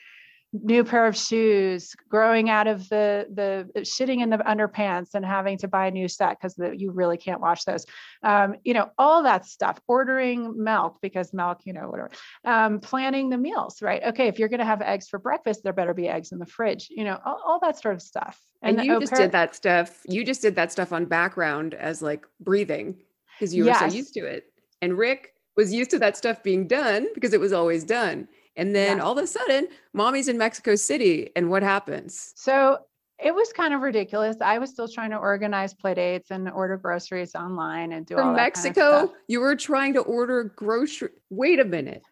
[0.62, 5.58] new pair of shoes, growing out of the the shitting in the underpants and having
[5.58, 7.84] to buy a new set because you really can't wash those.
[8.22, 9.80] Um, you know, all that stuff.
[9.88, 12.10] Ordering milk because milk, you know, whatever.
[12.44, 14.02] Um, planning the meals, right?
[14.04, 16.46] Okay, if you're going to have eggs for breakfast, there better be eggs in the
[16.46, 16.88] fridge.
[16.90, 18.40] You know, all, all that sort of stuff.
[18.62, 20.00] And, the you just pair- did that stuff.
[20.06, 23.02] You just did that stuff on background as like breathing
[23.38, 23.80] because you were Yes.
[23.80, 24.44] so used to it.
[24.80, 28.28] And Rick was used to that stuff being done because it was always done.
[28.56, 29.04] And then Yes.
[29.04, 31.30] all of a sudden, mommy's in Mexico City.
[31.36, 32.32] And what happens?
[32.36, 32.78] So
[33.22, 34.36] It was kind of ridiculous.
[34.40, 38.22] I was still trying to organize play dates and order groceries online and do all
[38.24, 41.10] From that kind of Mexico, you were trying to order grocery.
[41.30, 42.02] Wait a minute.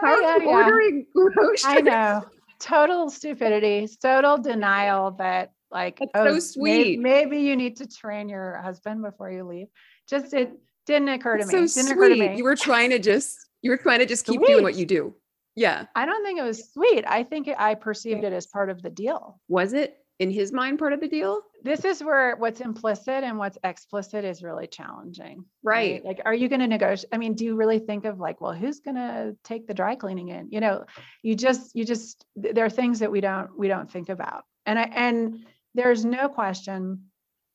[0.00, 0.64] How Yeah, are you yeah, yeah.
[0.64, 1.62] ordering groceries?
[1.64, 2.24] I know.
[2.58, 7.00] Total stupidity, total denial that like That's oh, so may- sweet.
[7.00, 9.68] Maybe you need to train your husband before you leave.
[10.08, 10.52] Just it
[10.86, 11.66] didn't occur to It's me.
[11.68, 12.30] so didn't occur to sweet.
[12.32, 12.36] me.
[12.36, 15.14] You were trying to just you were trying to just keep doing what you do.
[15.56, 15.86] Yeah.
[15.94, 17.04] I don't think it was sweet.
[17.06, 19.40] I think I perceived it as part of the deal.
[19.48, 21.40] Was it in his mind part of the deal?
[21.62, 25.44] This is where what's implicit and what's explicit is really challenging.
[25.62, 26.04] Right.
[26.04, 27.08] Like, are you going to negotiate?
[27.12, 29.94] I mean, do you really think of like, well, who's going to take the dry
[29.94, 30.48] cleaning in?
[30.50, 30.84] You know,
[31.22, 34.44] you just, you just, there are things that we don't, we don't think about.
[34.66, 37.04] And I, and there's no question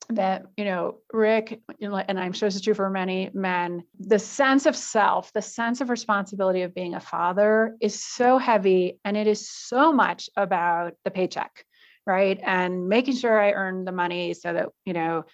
[0.10, 4.66] that, you know, Rick, and I'm sure this is true for many men, the sense
[4.66, 9.28] of self, the sense of responsibility of being a father is so heavy and it
[9.28, 11.66] is so much about the paycheck
[12.10, 12.40] right?
[12.44, 15.26] And making sure i earn the money so that you know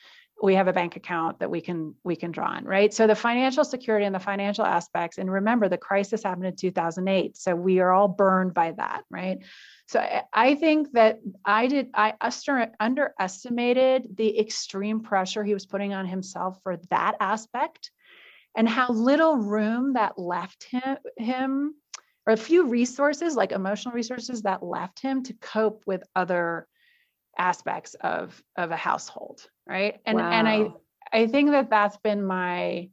[0.44, 2.94] we have a bank account that we can we can draw on right?
[2.94, 7.38] So the financial security and the financial aspects and remember the crisis happened in 2008
[7.38, 9.38] so we are all burned by that right
[9.88, 15.66] so i, I think that i did i ester- underestimated the extreme pressure he was
[15.66, 17.92] putting on himself for that aspect
[18.56, 21.76] and how little room that left him him
[22.28, 26.68] or a few resources like emotional resources that left him to cope with other
[27.38, 30.00] aspects of of a household right?
[30.06, 30.70] And and i
[31.12, 32.90] i think that that's been my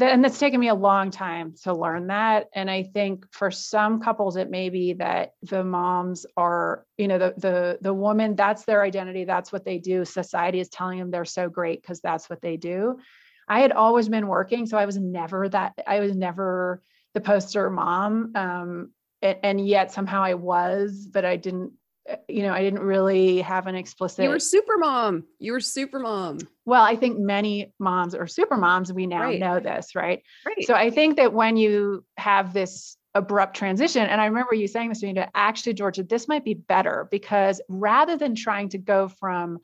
[0.00, 4.00] and it's taken me a long time to learn that and i think for some
[4.00, 8.64] couples it may be that the moms are you know the the the woman that's
[8.64, 10.04] their identity that's what they do.
[10.04, 12.98] Society is telling them they're so great because that's what they do.
[13.46, 16.82] I had always been working so i was never that i was never
[17.14, 18.90] the poster mom um
[19.22, 21.72] and, and yet somehow i was but i didn't
[22.28, 25.24] you know i didn't really have an explicit You were super mom.
[25.38, 26.38] You were super mom.
[26.64, 29.40] well i think many moms or super moms we now Right.
[29.40, 30.64] know this right Right.
[30.66, 34.90] so I think that when you have this abrupt transition, and I remember you saying
[34.90, 38.78] this to me, to actually, Georgia, this might be better because rather than trying to
[38.78, 39.58] go from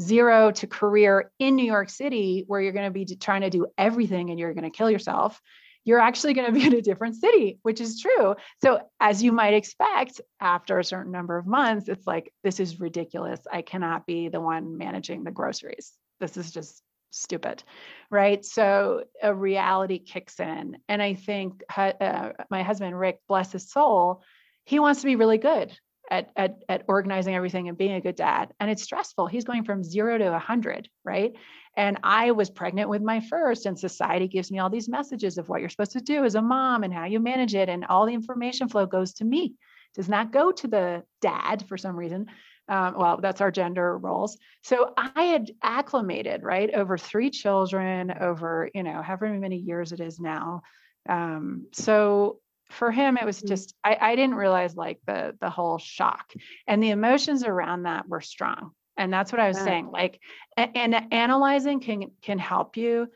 [0.00, 3.66] zero to career in New York City, where you're going to be trying to do
[3.76, 5.40] everything and you're going to kill yourself,
[5.88, 8.34] you're actually going to be in a different city, which is true.
[8.62, 12.78] So, as you might expect, after a certain number of months, it's like, this is
[12.78, 13.40] ridiculous.
[13.50, 15.94] I cannot be the one managing the groceries.
[16.20, 17.62] This is just stupid
[18.10, 23.70] right so a reality kicks in and i think uh, my husband rick bless his
[23.70, 24.22] soul
[24.66, 25.74] he wants to be really good
[26.10, 29.64] at, at at organizing everything and being a good dad and it's stressful he's going
[29.64, 31.32] from zero to a 100 right
[31.78, 35.48] and i was pregnant with my first and society gives me all these messages of
[35.48, 38.04] what you're supposed to do as a mom and how you manage it and all
[38.04, 39.54] the information flow goes to me.
[39.94, 42.26] Does not go to the dad for some reason.
[42.68, 44.36] Um, well that's our gender roles.
[44.62, 50.00] So i had acclimated right over three children over you know however many years it
[50.00, 50.62] is now.
[51.08, 53.48] Um, so for him it was Mhm.
[53.48, 56.26] just I, I didn't realize like the the whole shock.
[56.66, 59.64] And the emotions around that were strong and that's what i was Yeah.
[59.64, 60.20] saying like
[60.58, 63.08] a- and analyzing can can help you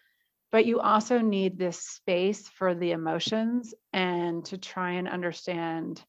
[0.51, 6.03] but you also need this space for the emotions and to try and understand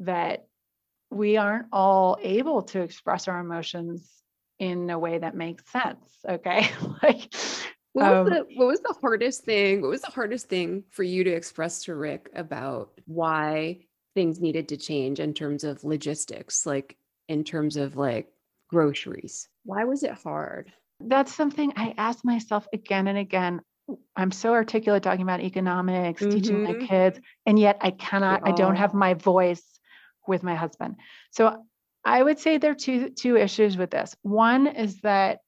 [0.00, 0.46] that
[1.10, 4.10] we aren't all able to express our emotions
[4.58, 6.68] in a way that makes sense okay
[7.02, 7.32] like
[7.92, 9.80] What was um, the what was the hardest thing?
[9.80, 13.80] What was the hardest thing for you to express to Rick about why
[14.14, 16.96] things needed to change in terms of logistics, like
[17.28, 18.28] in terms of like
[18.68, 19.48] groceries?
[19.64, 20.72] Why was it hard?
[21.00, 23.60] that's something i ask myself again and again
[24.16, 26.88] i'm so articulate talking about economics teaching my Mhm.
[26.88, 29.78] kids and yet i cannot i don't have my voice
[30.26, 30.96] with my husband
[31.30, 31.64] so
[32.04, 35.38] i would say there are two two issues with this one is that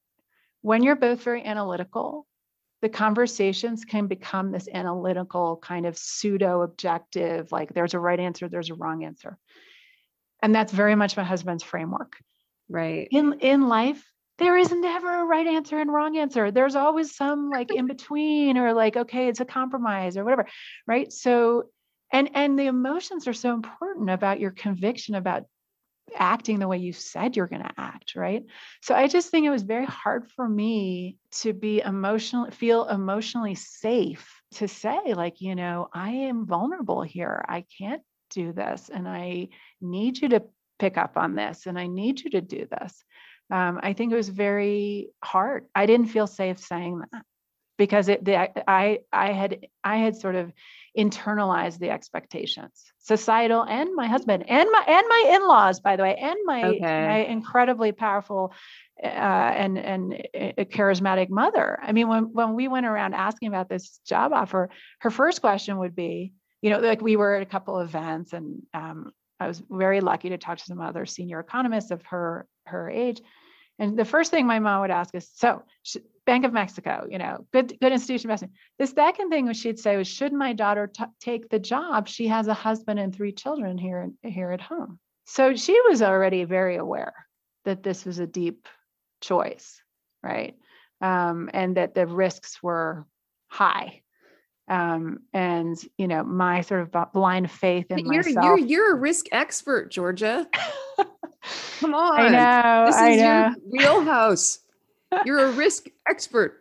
[0.62, 2.28] when you're both very analytical
[2.80, 8.48] the conversations can become this analytical kind of pseudo objective like there's a right answer
[8.48, 9.36] there's a wrong answer
[10.44, 12.12] and that's very much my husband's framework
[12.70, 13.08] Right.
[13.10, 14.04] in in life
[14.38, 16.50] there is never a right answer and wrong answer.
[16.50, 20.46] There's always some like in between or like okay it's a compromise or whatever
[20.86, 21.12] right?
[21.12, 21.64] So
[22.12, 25.44] and and the emotions are so important about your conviction about
[26.16, 28.44] acting the way you said you're going to act right?
[28.82, 33.54] So i just think it was very hard for me to be emotional feel emotionally
[33.54, 37.44] safe to say like you know i am vulnerable here.
[37.48, 39.48] I can't do this and i
[39.80, 40.42] need you to
[40.80, 43.04] pick up on this and i need you to do this.
[43.52, 45.66] Um, i think it was very hard.
[45.74, 47.24] I didn't feel safe saying that
[47.78, 48.36] because it the,
[48.70, 50.52] I I had I had sort of
[50.98, 56.14] internalized the expectations societal and my husband and my and my in-laws by the way
[56.16, 57.06] and my, Okay.
[57.10, 58.52] my incredibly powerful
[59.02, 59.06] uh,
[59.62, 61.78] and and a charismatic mother.
[61.82, 64.68] I mean when when we went around asking about this job offer
[65.00, 68.46] her first question would be you know like we were at a couple events and
[68.74, 72.88] um, i was very lucky to talk to some other senior economists of her her
[72.90, 73.20] age
[73.78, 75.62] and the first thing my mom would ask is so
[76.26, 80.08] bank of mexico you know good good institution investment the second thing she'd say was,
[80.08, 82.08] should my daughter t- take the job?
[82.08, 84.98] She has a husband and three children here here at home.
[85.26, 87.14] So she was already very aware
[87.66, 88.66] that this was a deep
[89.20, 89.82] choice,
[90.22, 90.56] right?
[91.02, 93.06] Um, and that the risks were
[93.48, 94.00] high.
[94.70, 98.44] Um, and you know, my sort of blind faith in you're myself.
[98.44, 100.46] you're you're a risk expert, Georgia.
[101.80, 102.20] Come on.
[102.20, 102.86] I know.
[102.86, 103.24] This I is know.
[103.24, 104.60] your wheelhouse.
[105.24, 106.54] You're a risk expert.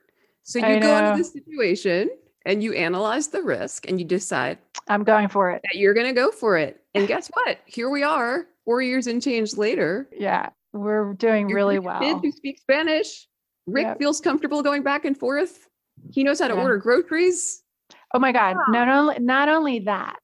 [0.43, 2.09] So I you go into this situation
[2.45, 4.57] and you analyze the risk and you decide
[4.87, 5.61] I'm going for it.
[5.71, 6.81] that you're going to go for it.
[6.95, 7.59] And guess what?
[7.67, 10.09] Here we are, four years and change later.
[10.17, 11.99] Yeah, we're doing You're really well.
[11.99, 13.27] Kid who speaks Spanish.
[13.67, 13.99] Rick Yep.
[13.99, 15.67] feels comfortable going back and forth.
[16.11, 16.61] He knows how to Yeah.
[16.63, 17.61] order groceries.
[18.13, 18.55] Oh my God.
[18.55, 18.63] Wow.
[18.69, 20.19] Not only not only that,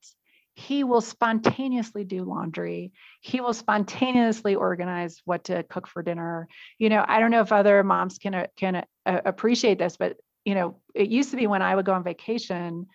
[0.56, 2.94] he will spontaneously do laundry.
[3.22, 6.48] He will spontaneously organize what to cook for dinner.
[6.80, 10.18] You know, I don't know if other moms can uh, can uh, appreciate this, but
[10.46, 12.88] you know, it used to be when I would go on vacation,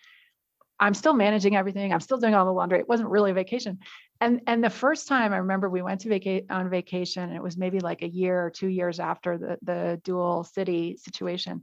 [0.79, 1.93] I'm still managing everything.
[1.93, 2.79] I'm still doing all the laundry.
[2.79, 3.79] It wasn't really a vacation.
[4.23, 7.43] And and the first time I remember we went to vaca- on vacation, and it
[7.43, 11.63] was maybe like a year or two years after the the dual city situation.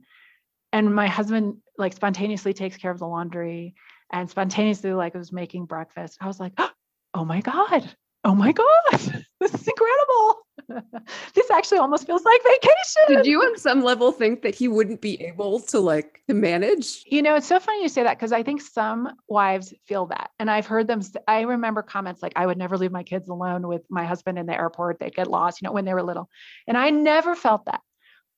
[0.74, 3.76] And my husband like spontaneously takes care of the laundry
[4.11, 6.18] and spontaneously like was making breakfast.
[6.22, 6.70] I was like, oh,
[7.13, 7.89] oh my God.
[8.24, 8.65] Oh my God.
[9.39, 10.47] This is incredible.
[11.36, 13.03] this actually almost feels like vacation.
[13.07, 17.03] Did you on some level think that he wouldn't be able to like to manage?
[17.05, 20.32] You know, it's so funny you say that because I think some wives feel that.
[20.39, 23.68] And I've heard them, I remember comments like, I would never leave my kids alone
[23.68, 24.97] with my husband in the airport.
[24.97, 26.30] They'd get lost, you know, when they were little.
[26.65, 27.82] And I never felt that.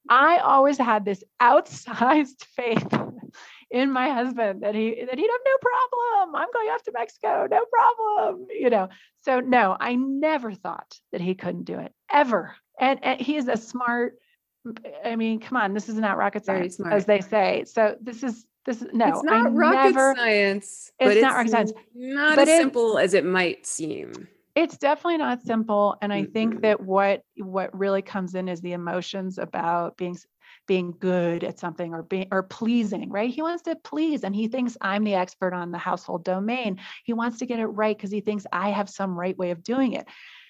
[0.08, 2.88] I always had this outsized faith
[3.72, 6.36] in my husband that he that he'd have no problem.
[6.36, 8.48] I'm going off to Mexico, no problem.
[8.50, 8.90] You know,
[9.24, 12.56] so no, I never thought that he couldn't do it ever.
[12.80, 14.16] And, and he is a smart.
[15.06, 17.64] I mean, come on, this is not rocket science, as they say.
[17.66, 20.16] So this is this is no, it's not I rocket never.
[20.16, 20.92] science.
[21.00, 24.28] It's but not rocket science, Not but as it- simple as it might seem.
[24.60, 28.74] It's definitely not simple, and I think that what what really comes in is the
[28.74, 30.18] emotions about being
[30.68, 33.30] being good at something or being or pleasing, right?
[33.30, 36.80] He wants to please, and he thinks I'm the expert on the household domain.
[37.06, 39.64] He wants to get it right because he thinks I have some right way of
[39.64, 40.06] doing it.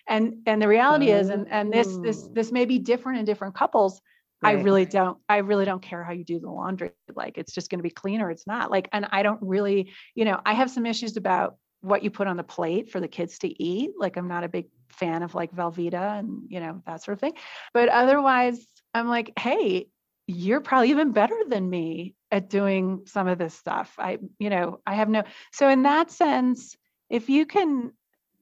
[0.07, 1.51] And and the reality is, and oh.
[1.51, 2.31] and this this Oh.
[2.33, 4.01] this may be different in different couples.
[4.41, 5.19] I really don't.
[5.27, 6.91] I really don't care how you do the laundry.
[7.13, 8.71] Like it's just going to be clean or it's not.
[8.71, 12.27] Like, and I don't really, you know, I have some issues about what you put
[12.27, 13.91] on the plate for the kids to eat.
[13.97, 17.21] Like I'm not a big fan of like Velveeta and you know that sort of
[17.21, 17.33] thing.
[17.73, 19.87] But otherwise, I'm like, hey,
[20.27, 23.95] you're probably even better than me at doing some of this stuff.
[23.97, 25.23] I, you know, I have no.
[25.51, 26.75] So in that sense,
[27.09, 27.91] if you can,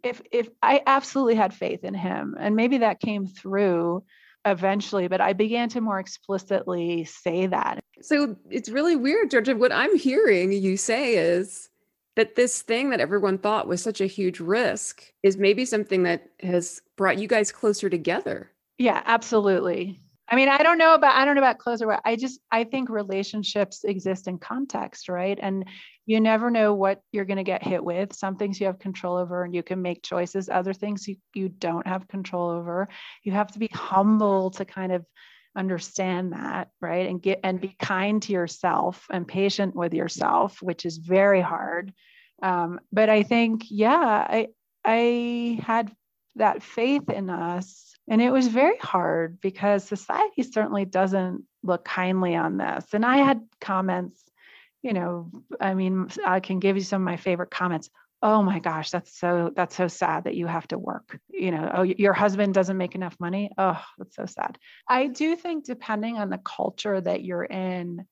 [0.03, 4.03] if if I absolutely had faith in him, and maybe that came through
[4.45, 7.79] eventually, but I began to more explicitly say that.
[8.01, 9.55] So it's really weird, Georgia.
[9.55, 11.69] What I'm hearing you say is
[12.17, 16.23] that this thing that everyone thought was such a huge risk is maybe something that
[16.41, 18.51] has brought you guys closer together.
[18.79, 20.01] Yeah, absolutely.
[20.27, 21.85] I mean, I don't know about I don't know about closer.
[21.85, 25.37] but I just I think relationships exist in context, right?
[25.39, 25.63] And
[26.07, 28.13] you never know what you're going to get hit with.
[28.15, 30.49] Some things you have control over and you can make choices.
[30.49, 32.89] Other things you, you don't have control over.
[33.23, 35.05] You have to be humble to kind of
[35.57, 37.09] understand that, right?
[37.09, 41.93] And get and be kind to yourself and patient with yourself, which is very hard.
[42.41, 43.97] Um, but I think, yeah,
[44.29, 44.47] I
[44.85, 45.91] I had
[46.35, 47.95] that faith in us.
[48.07, 52.85] And it was very hard because society certainly doesn't look kindly on this.
[52.93, 54.23] And I had comments,
[54.81, 55.29] you know,
[55.59, 57.89] I mean, I can give you some of my favorite comments.
[58.27, 61.17] Oh my gosh, that's so that's so sad that you have to work.
[61.29, 63.51] You know, oh, your husband doesn't make enough money.
[63.57, 64.57] Oh, that's so sad.
[64.85, 68.05] I do think depending on the culture that you're in,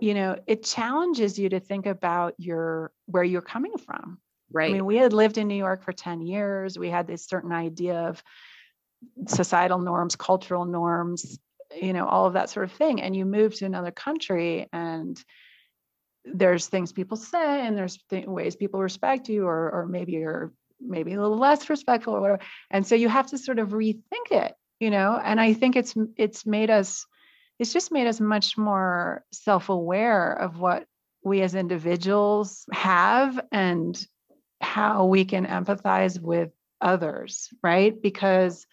[0.00, 4.18] you know, it challenges you to think about your where you're coming from.
[4.50, 4.70] Right.
[4.70, 6.78] I mean, we had lived in New York for 10 years.
[6.78, 8.22] We had this certain idea of
[9.26, 11.38] societal norms, cultural norms,
[11.78, 13.02] you know, all of that sort of thing.
[13.02, 15.22] And you move to another country and
[16.34, 20.52] there's things people say and there's th- ways people respect you or or maybe you're
[20.80, 22.42] maybe a little less respectful or whatever.
[22.70, 25.94] And so you have to sort of rethink it, you know, and I think it's
[26.16, 27.06] it's made us
[27.58, 30.86] it's just made us much more self-aware of what
[31.24, 34.00] we as individuals have and
[34.60, 36.50] how we can empathize with
[36.80, 38.00] others, right?
[38.00, 38.66] Because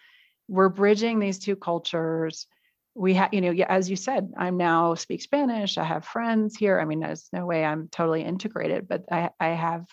[0.48, 2.48] we're bridging these two cultures.
[2.96, 5.78] We have, you know, as you said, I'm now speak Spanish.
[5.78, 6.80] I have friends here.
[6.80, 9.86] I mean, there's no way I'm totally integrated, but I, I have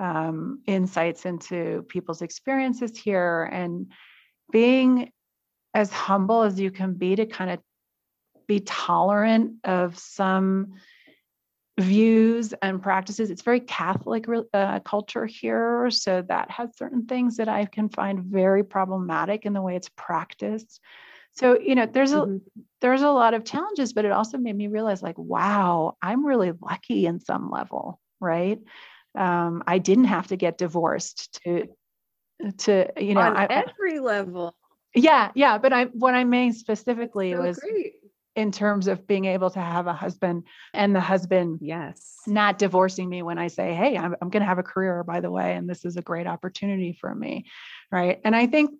[0.00, 3.92] um, insights into people's experiences here and
[4.50, 5.12] being
[5.74, 7.60] as humble as you can be to kind of
[8.48, 10.72] be tolerant of some
[11.78, 13.30] views and practices.
[13.30, 18.24] It's very Catholic uh, culture here, so that has certain things that I can find
[18.24, 20.80] very problematic in the way it's practiced.
[21.32, 22.36] So you know, there's a mm-hmm.
[22.80, 26.52] there's a lot of challenges, but it also made me realize, like, wow, I'm really
[26.60, 28.58] lucky in some level, right?
[29.16, 31.68] Um, I didn't have to get divorced to
[32.58, 34.54] to you know on I, every level.
[34.94, 37.94] Yeah, yeah, but I what I mean specifically so was great
[38.36, 43.08] in terms of being able to have a husband and the husband yes not divorcing
[43.08, 45.54] me when i say hey i'm, I'm going to have a career by the way
[45.54, 47.46] and this is a great opportunity for me
[47.90, 48.70] right and i think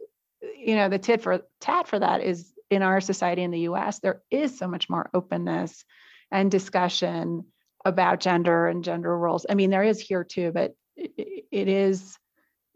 [0.56, 3.98] you know the tit for tat for that is in our society in the us
[3.98, 5.84] there is so much more openness
[6.30, 7.44] and discussion
[7.84, 12.18] about gender and gender roles i mean there is here too but it, it is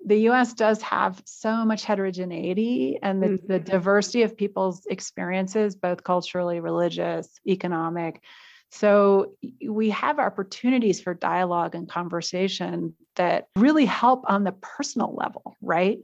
[0.07, 3.47] the US does have so much heterogeneity and the, mm-hmm.
[3.47, 8.23] the diversity of people's experiences, both culturally, religious, economic.
[8.71, 9.35] So
[9.67, 15.99] we have opportunities for dialogue and conversation that really help on the personal level, right?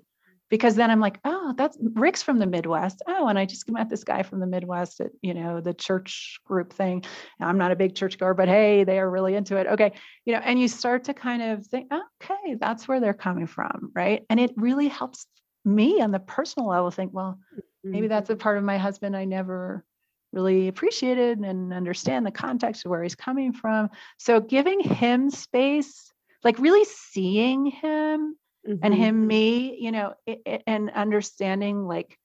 [0.50, 3.02] Because then I'm like, oh, that's Rick's from the Midwest.
[3.06, 6.40] Oh, and I just met this guy from the Midwest at, you know, the church
[6.44, 7.04] group thing.
[7.40, 9.68] I'm not a big church goer, but hey, they are really into it.
[9.68, 9.92] Okay.
[10.26, 13.92] You know, and you start to kind of think, okay, that's where they're coming from.
[13.94, 14.26] Right.
[14.28, 15.26] And it really helps
[15.64, 17.38] me on the personal level think, well,
[17.84, 18.08] maybe mm-hmm.
[18.08, 19.84] that's a part of my husband I never
[20.32, 23.88] really appreciated and understand the context of where he's coming from.
[24.18, 26.12] So giving him space,
[26.44, 28.36] like really seeing him
[28.66, 28.78] mm-hmm.
[28.82, 32.18] and him me you know it, it, and understanding like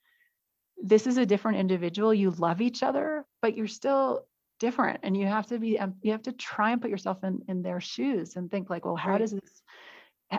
[0.81, 4.25] this is a different individual you love each other but you're still
[4.59, 7.41] different and you have to be um, you have to try and put yourself in
[7.47, 9.19] in their shoes and think like well how right.
[9.19, 9.61] does this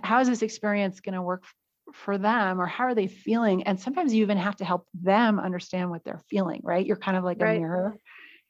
[0.03, 1.45] how is this experience going to work
[1.93, 5.39] for them or how are they feeling and sometimes you even have to help them
[5.39, 7.57] understand what they're feeling right you're kind of like right.
[7.57, 7.97] a mirror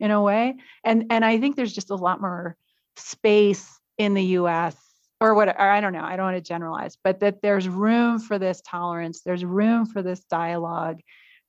[0.01, 2.57] in a way and and i think there's just a lot more
[2.97, 4.77] space in the us
[5.21, 8.19] or what or I don't know, I don't want to generalize, but that there's room
[8.19, 11.01] for this tolerance, there's room for this dialogue,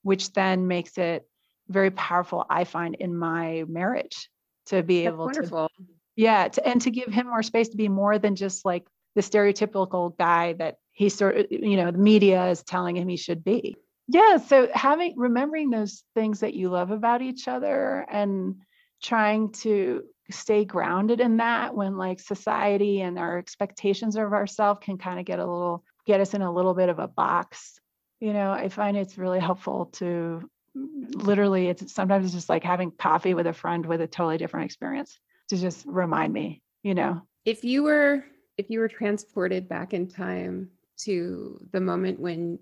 [0.04, 1.28] which then makes it
[1.68, 4.30] very powerful, I find, in my marriage
[4.68, 5.70] to be That's able wonderful.
[5.78, 8.88] to yeah, to, and to give him more space to be more than just like
[9.16, 13.08] the stereotypical guy that he sort of, uh, you know, the media is telling him
[13.08, 13.76] he should be.
[14.08, 14.38] Yeah.
[14.38, 18.56] So having remembering those things that you love about each other and
[19.02, 24.98] trying to stay grounded in that when like society and our expectations of ourselves can
[24.98, 27.80] kind of get a little get us in a little bit of a box
[28.20, 32.92] you know i find it's really helpful to literally it's sometimes it's just like having
[32.92, 35.18] coffee with a friend with a totally different experience
[35.50, 38.24] to just remind me you know if you were
[38.58, 42.60] if you were transported back in time to the moment when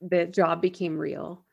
[0.00, 1.44] the job became real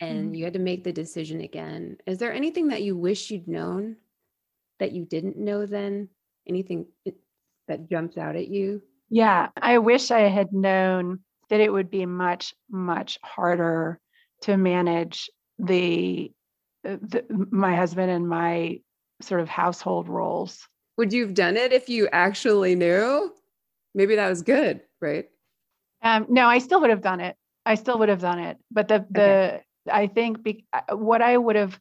[0.00, 0.34] and mm-hmm.
[0.34, 3.96] you had to make the decision again is there anything that you wish you'd known
[4.80, 6.08] that you didn't know then?
[6.46, 6.86] Anything
[7.68, 8.82] that jumps out at you?
[9.08, 11.20] Yeah, I wish I had known
[11.50, 14.00] that it would be much, much harder
[14.42, 16.32] to manage the,
[16.86, 18.80] uh, the my husband and my
[19.22, 20.66] sort of household roles.
[20.96, 23.32] Would you have done it if you actually knew?
[23.94, 25.26] Maybe that was good, right?
[26.02, 27.36] Um, no, I still would have done it.
[27.64, 28.58] I still would have done it.
[28.70, 29.62] But the the okay.
[29.90, 31.78] I think be, uh, what I would have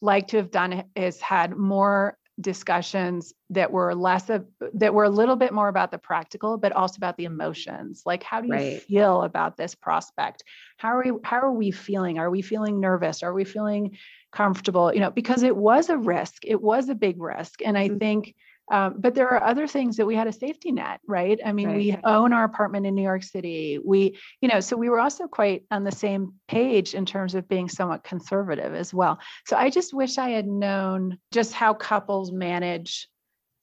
[0.00, 5.10] liked to have done is had more discussions that were less of that were a
[5.10, 8.02] little bit more about the practical but also about the emotions.
[8.04, 8.82] Like how do you right.
[8.82, 10.42] feel about this prospect?
[10.76, 12.18] How are we how are we feeling?
[12.18, 13.22] Are we feeling nervous?
[13.22, 13.96] Are we feeling
[14.32, 14.92] comfortable?
[14.92, 16.42] You know because it was a risk.
[16.44, 17.60] It was a big risk.
[17.64, 17.98] And i mm-hmm.
[17.98, 18.34] think
[18.70, 21.38] um, but there are other things that we had a safety net, right?
[21.44, 21.76] I mean, right.
[21.76, 23.78] we own our apartment in New York City.
[23.84, 27.46] We, you know, so we were also quite on the same page in terms of
[27.46, 29.18] being somewhat conservative as well.
[29.46, 33.08] So I just wish I had known just how couples manage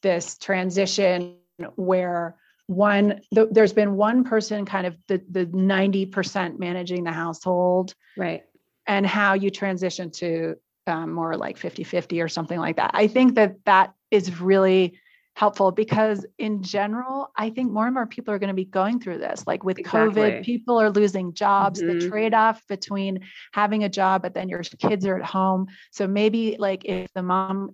[0.03, 1.37] this transition
[1.75, 2.35] where
[2.67, 8.43] one the, there's been one person kind of the the 90% managing the household right
[8.87, 10.55] and how you transition to
[10.87, 12.91] um, more like 50 50 or something like that.
[12.93, 14.99] I think that that is really
[15.41, 18.99] helpful because in general i think more and more people are going to be going
[18.99, 20.21] through this like with Exactly.
[20.21, 22.09] covid people are losing jobs the Mhm.
[22.09, 23.13] trade-off between
[23.51, 27.23] having a job but then your kids are at home so maybe like if the
[27.23, 27.71] mom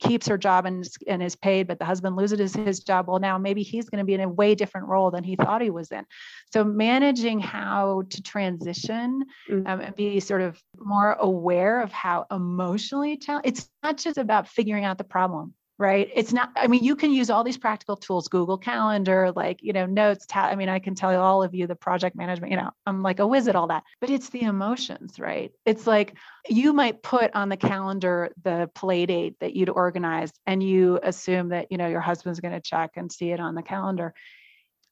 [0.00, 3.06] keeps her job and, is- and is paid but the husband loses his, his job
[3.06, 5.62] well now maybe he's going to be in a way different role than he thought
[5.62, 6.04] he was in
[6.52, 9.62] so managing how to transition Mm.
[9.68, 10.60] um, and be sort of
[10.94, 16.08] more aware of how emotionally challenging it's not just about figuring out the problem right?
[16.14, 19.72] It's not i mean you can use all these practical tools google calendar like you
[19.72, 22.56] know notes ta- i mean i can tell all of you the project management you
[22.56, 25.52] know i'm like a whiz at all that but it's the emotions right?
[25.64, 26.16] It's like
[26.48, 31.48] you might put on the calendar the play date that you'd organized and you assume
[31.50, 34.14] that you know your husband's going to check and see it on the calendar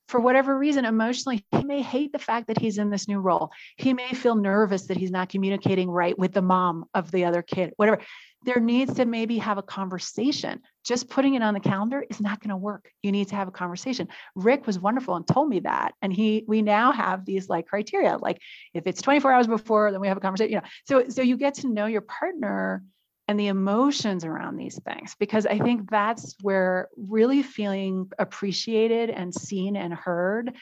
[0.09, 3.51] for whatever reason emotionally he may hate the fact that he's in this new role.
[3.77, 7.43] He may feel nervous that he's not communicating right with the mom of the other
[7.43, 8.01] kid whatever.
[8.45, 10.61] There needs to maybe have a conversation.
[10.85, 12.91] Just putting it on the calendar is not going to work.
[13.03, 14.09] You need to have a conversation.
[14.35, 18.19] Rick was wonderful and told me that and he we now have these like criteria
[18.19, 18.39] like
[18.75, 20.67] if it's 24 hours before then we have a conversation you know.
[20.85, 22.83] So so you get to know your partner
[23.29, 29.35] and the emotions around these things because i think that's where really feeling appreciated and
[29.35, 30.55] seen and heard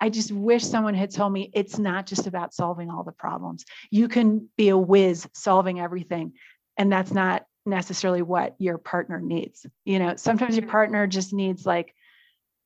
[0.00, 3.64] I just wish someone had told me it's not just about solving all the problems.
[3.88, 6.32] You can be a whiz solving everything,
[6.76, 9.64] and that's not necessarily what your partner needs.
[9.84, 11.94] You know, sometimes your partner just needs like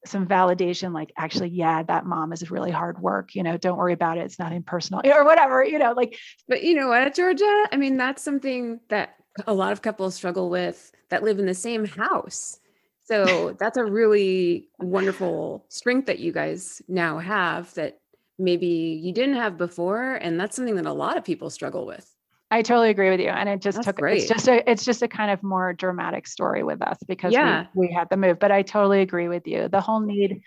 [0.07, 3.35] some validation, like, actually, yeah, that mom is really hard work.
[3.35, 4.23] You know, don't worry about it.
[4.23, 6.19] It's nothing personal or whatever, you know, like,
[6.49, 7.65] But you know what, Georgia?
[7.71, 9.17] I mean, that's something that
[9.47, 12.61] a lot of couples struggle with that live in the same house.
[13.05, 18.01] So that's a really wonderful strength that you guys now have that
[18.39, 20.15] maybe you didn't have before.
[20.15, 22.13] And that's something that a lot of people struggle with.
[22.51, 23.29] I totally agree with you.
[23.29, 24.19] And it just That's took great.
[24.19, 27.67] it's just a it's just a kind of more dramatic story with us because Yeah.
[27.75, 28.39] we, we had the move.
[28.39, 29.69] But I totally agree with you.
[29.69, 30.43] The whole need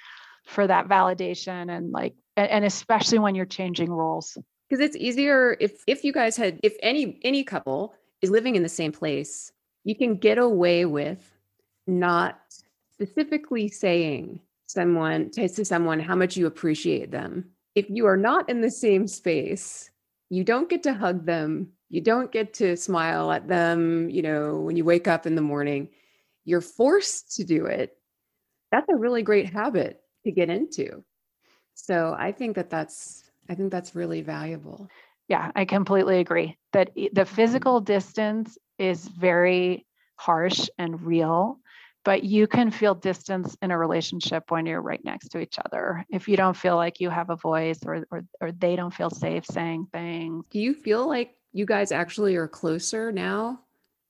[0.46, 4.38] for that validation and like and, and especially when you're changing roles.
[4.70, 8.64] Because it's easier if if you guys had if any any couple is living in
[8.64, 9.52] the same place,
[9.84, 11.38] you can get away with
[11.88, 12.40] not
[12.92, 17.46] specifically saying someone to, to someone how much you appreciate them.
[17.76, 19.90] If you are not in the same space,
[20.30, 21.70] you don't get to hug them.
[21.90, 25.42] You don't get to smile at them, you know, when you wake up in the
[25.42, 25.90] morning.
[26.46, 27.98] You're forced to do it.
[28.72, 31.04] That's a really great habit to get into.
[31.74, 34.88] So I think that that's I think that's really valuable.
[35.30, 37.36] Yeah, I completely agree that the mm-hmm.
[37.36, 41.60] physical distance is very harsh and real,
[42.04, 46.04] but you can feel distance in a relationship when you're right next to each other.
[46.10, 49.12] If you don't feel like you have a voice or or, or they don't feel
[49.12, 50.46] safe saying things.
[50.50, 53.60] Do you feel like you guys actually are closer now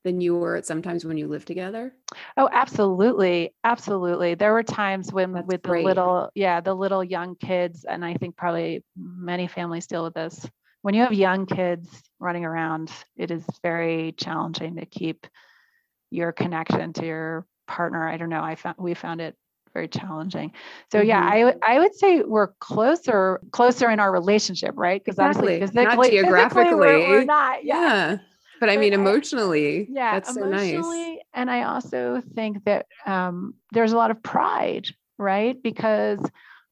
[0.06, 1.94] than you were at sometimes when you lived together?
[2.38, 3.54] Oh, absolutely.
[3.64, 4.36] Absolutely.
[4.36, 8.14] There were times when That's with the little, yeah, the little young kids, and I
[8.14, 10.50] think probably many families deal with this.
[10.82, 11.88] When you have young kids
[12.20, 15.28] running around, it is very challenging to keep
[16.12, 18.08] your connection to your partner.
[18.08, 18.42] I don't know.
[18.44, 19.36] I found we found it
[19.74, 20.52] very challenging.
[20.92, 21.32] So yeah, Mhm.
[21.32, 25.04] I would I would say we're closer closer in our relationship, right?
[25.04, 25.84] Because obviously Exactly.
[25.86, 26.18] Not physically,
[26.50, 27.26] physically we're, we're geographically.
[27.26, 27.64] not.
[27.66, 27.82] Yeah.
[27.82, 28.18] Yeah.
[28.60, 31.18] But I But mean I- emotionally, yeah that's so nice.
[31.34, 36.20] and i also think that um, there's a lot of pride right because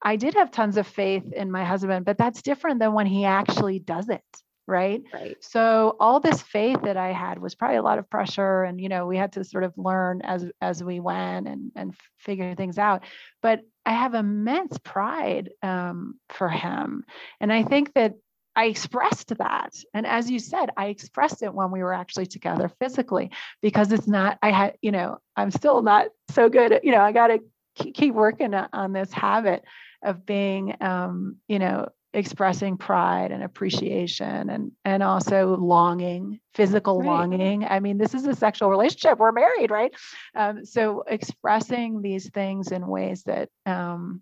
[0.08, 3.26] i did have tons of faith in my husband but that's different than when he
[3.26, 4.24] actually does it
[4.68, 5.38] right Right.
[5.42, 8.90] so all this faith that i had was probably a lot of pressure and you
[8.90, 12.78] know we had to sort of learn as as we went and and figure things
[12.78, 13.04] out
[13.42, 17.04] but i have immense pride um, for him
[17.40, 18.14] and i think that
[18.58, 19.76] I expressed that.
[19.94, 23.30] And as you said, I expressed it when we were actually together physically
[23.62, 27.02] because it's not, I had, you know, I'm still not so good at, you know,
[27.02, 27.40] I got to
[27.76, 29.64] keep working on this habit
[30.04, 37.04] of being, um, you know, expressing pride and appreciation and and also longing physical Right.
[37.04, 37.64] longing.
[37.66, 39.20] I mean this is a sexual relationship.
[39.20, 39.94] We're married right?
[40.36, 44.22] Um, so expressing these things in ways that um,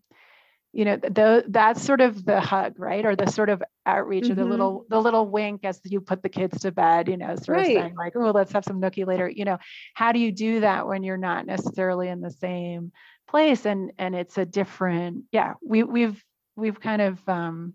[0.73, 3.05] you know th- that's sort of the hug right?
[3.05, 4.49] Or the sort of outreach or the Mhm.
[4.49, 7.67] little the little wink as you put the kids to bed you know sort of
[7.67, 9.30] saying like oh let's have some nookie later.
[9.30, 9.57] You know
[9.93, 12.91] how do you do that when you're not necessarily in the same
[13.28, 16.23] place and and it's a different yeah we we've
[16.55, 17.73] we've kind of um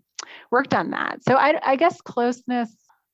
[0.51, 2.69] worked on that so i i guess closeness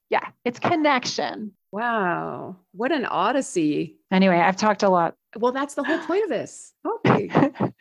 [0.09, 2.55] yeah it's connection Wow.
[2.71, 3.97] What an odyssey.
[4.09, 6.73] anyway i've talked a lot Well, that's the whole point of this.
[7.05, 7.29] Okay.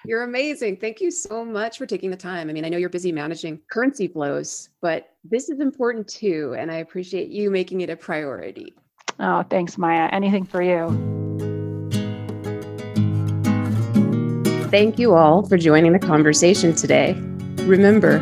[0.04, 0.76] You're amazing.
[0.78, 2.50] Thank you so much for taking the time.
[2.50, 6.54] I mean, I know you're busy managing currency flows, but this is important too.
[6.58, 8.74] And I appreciate you making it a priority.
[9.20, 11.55] oh thanks maya anything for you
[14.70, 17.14] Thank you all for joining the conversation today.
[17.66, 18.18] Remember,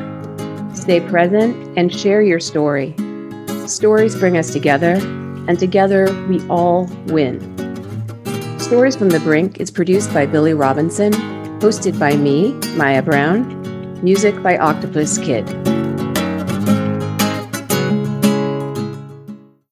[0.75, 2.95] stay present and share your story.
[3.67, 4.93] Stories bring us together,
[5.49, 7.41] and together we all win.
[8.61, 11.15] Stories from the Brink is produced by Billy Robinson,
[11.61, 15.74] hosted by me, Maya Browne, music by Octopus Kid.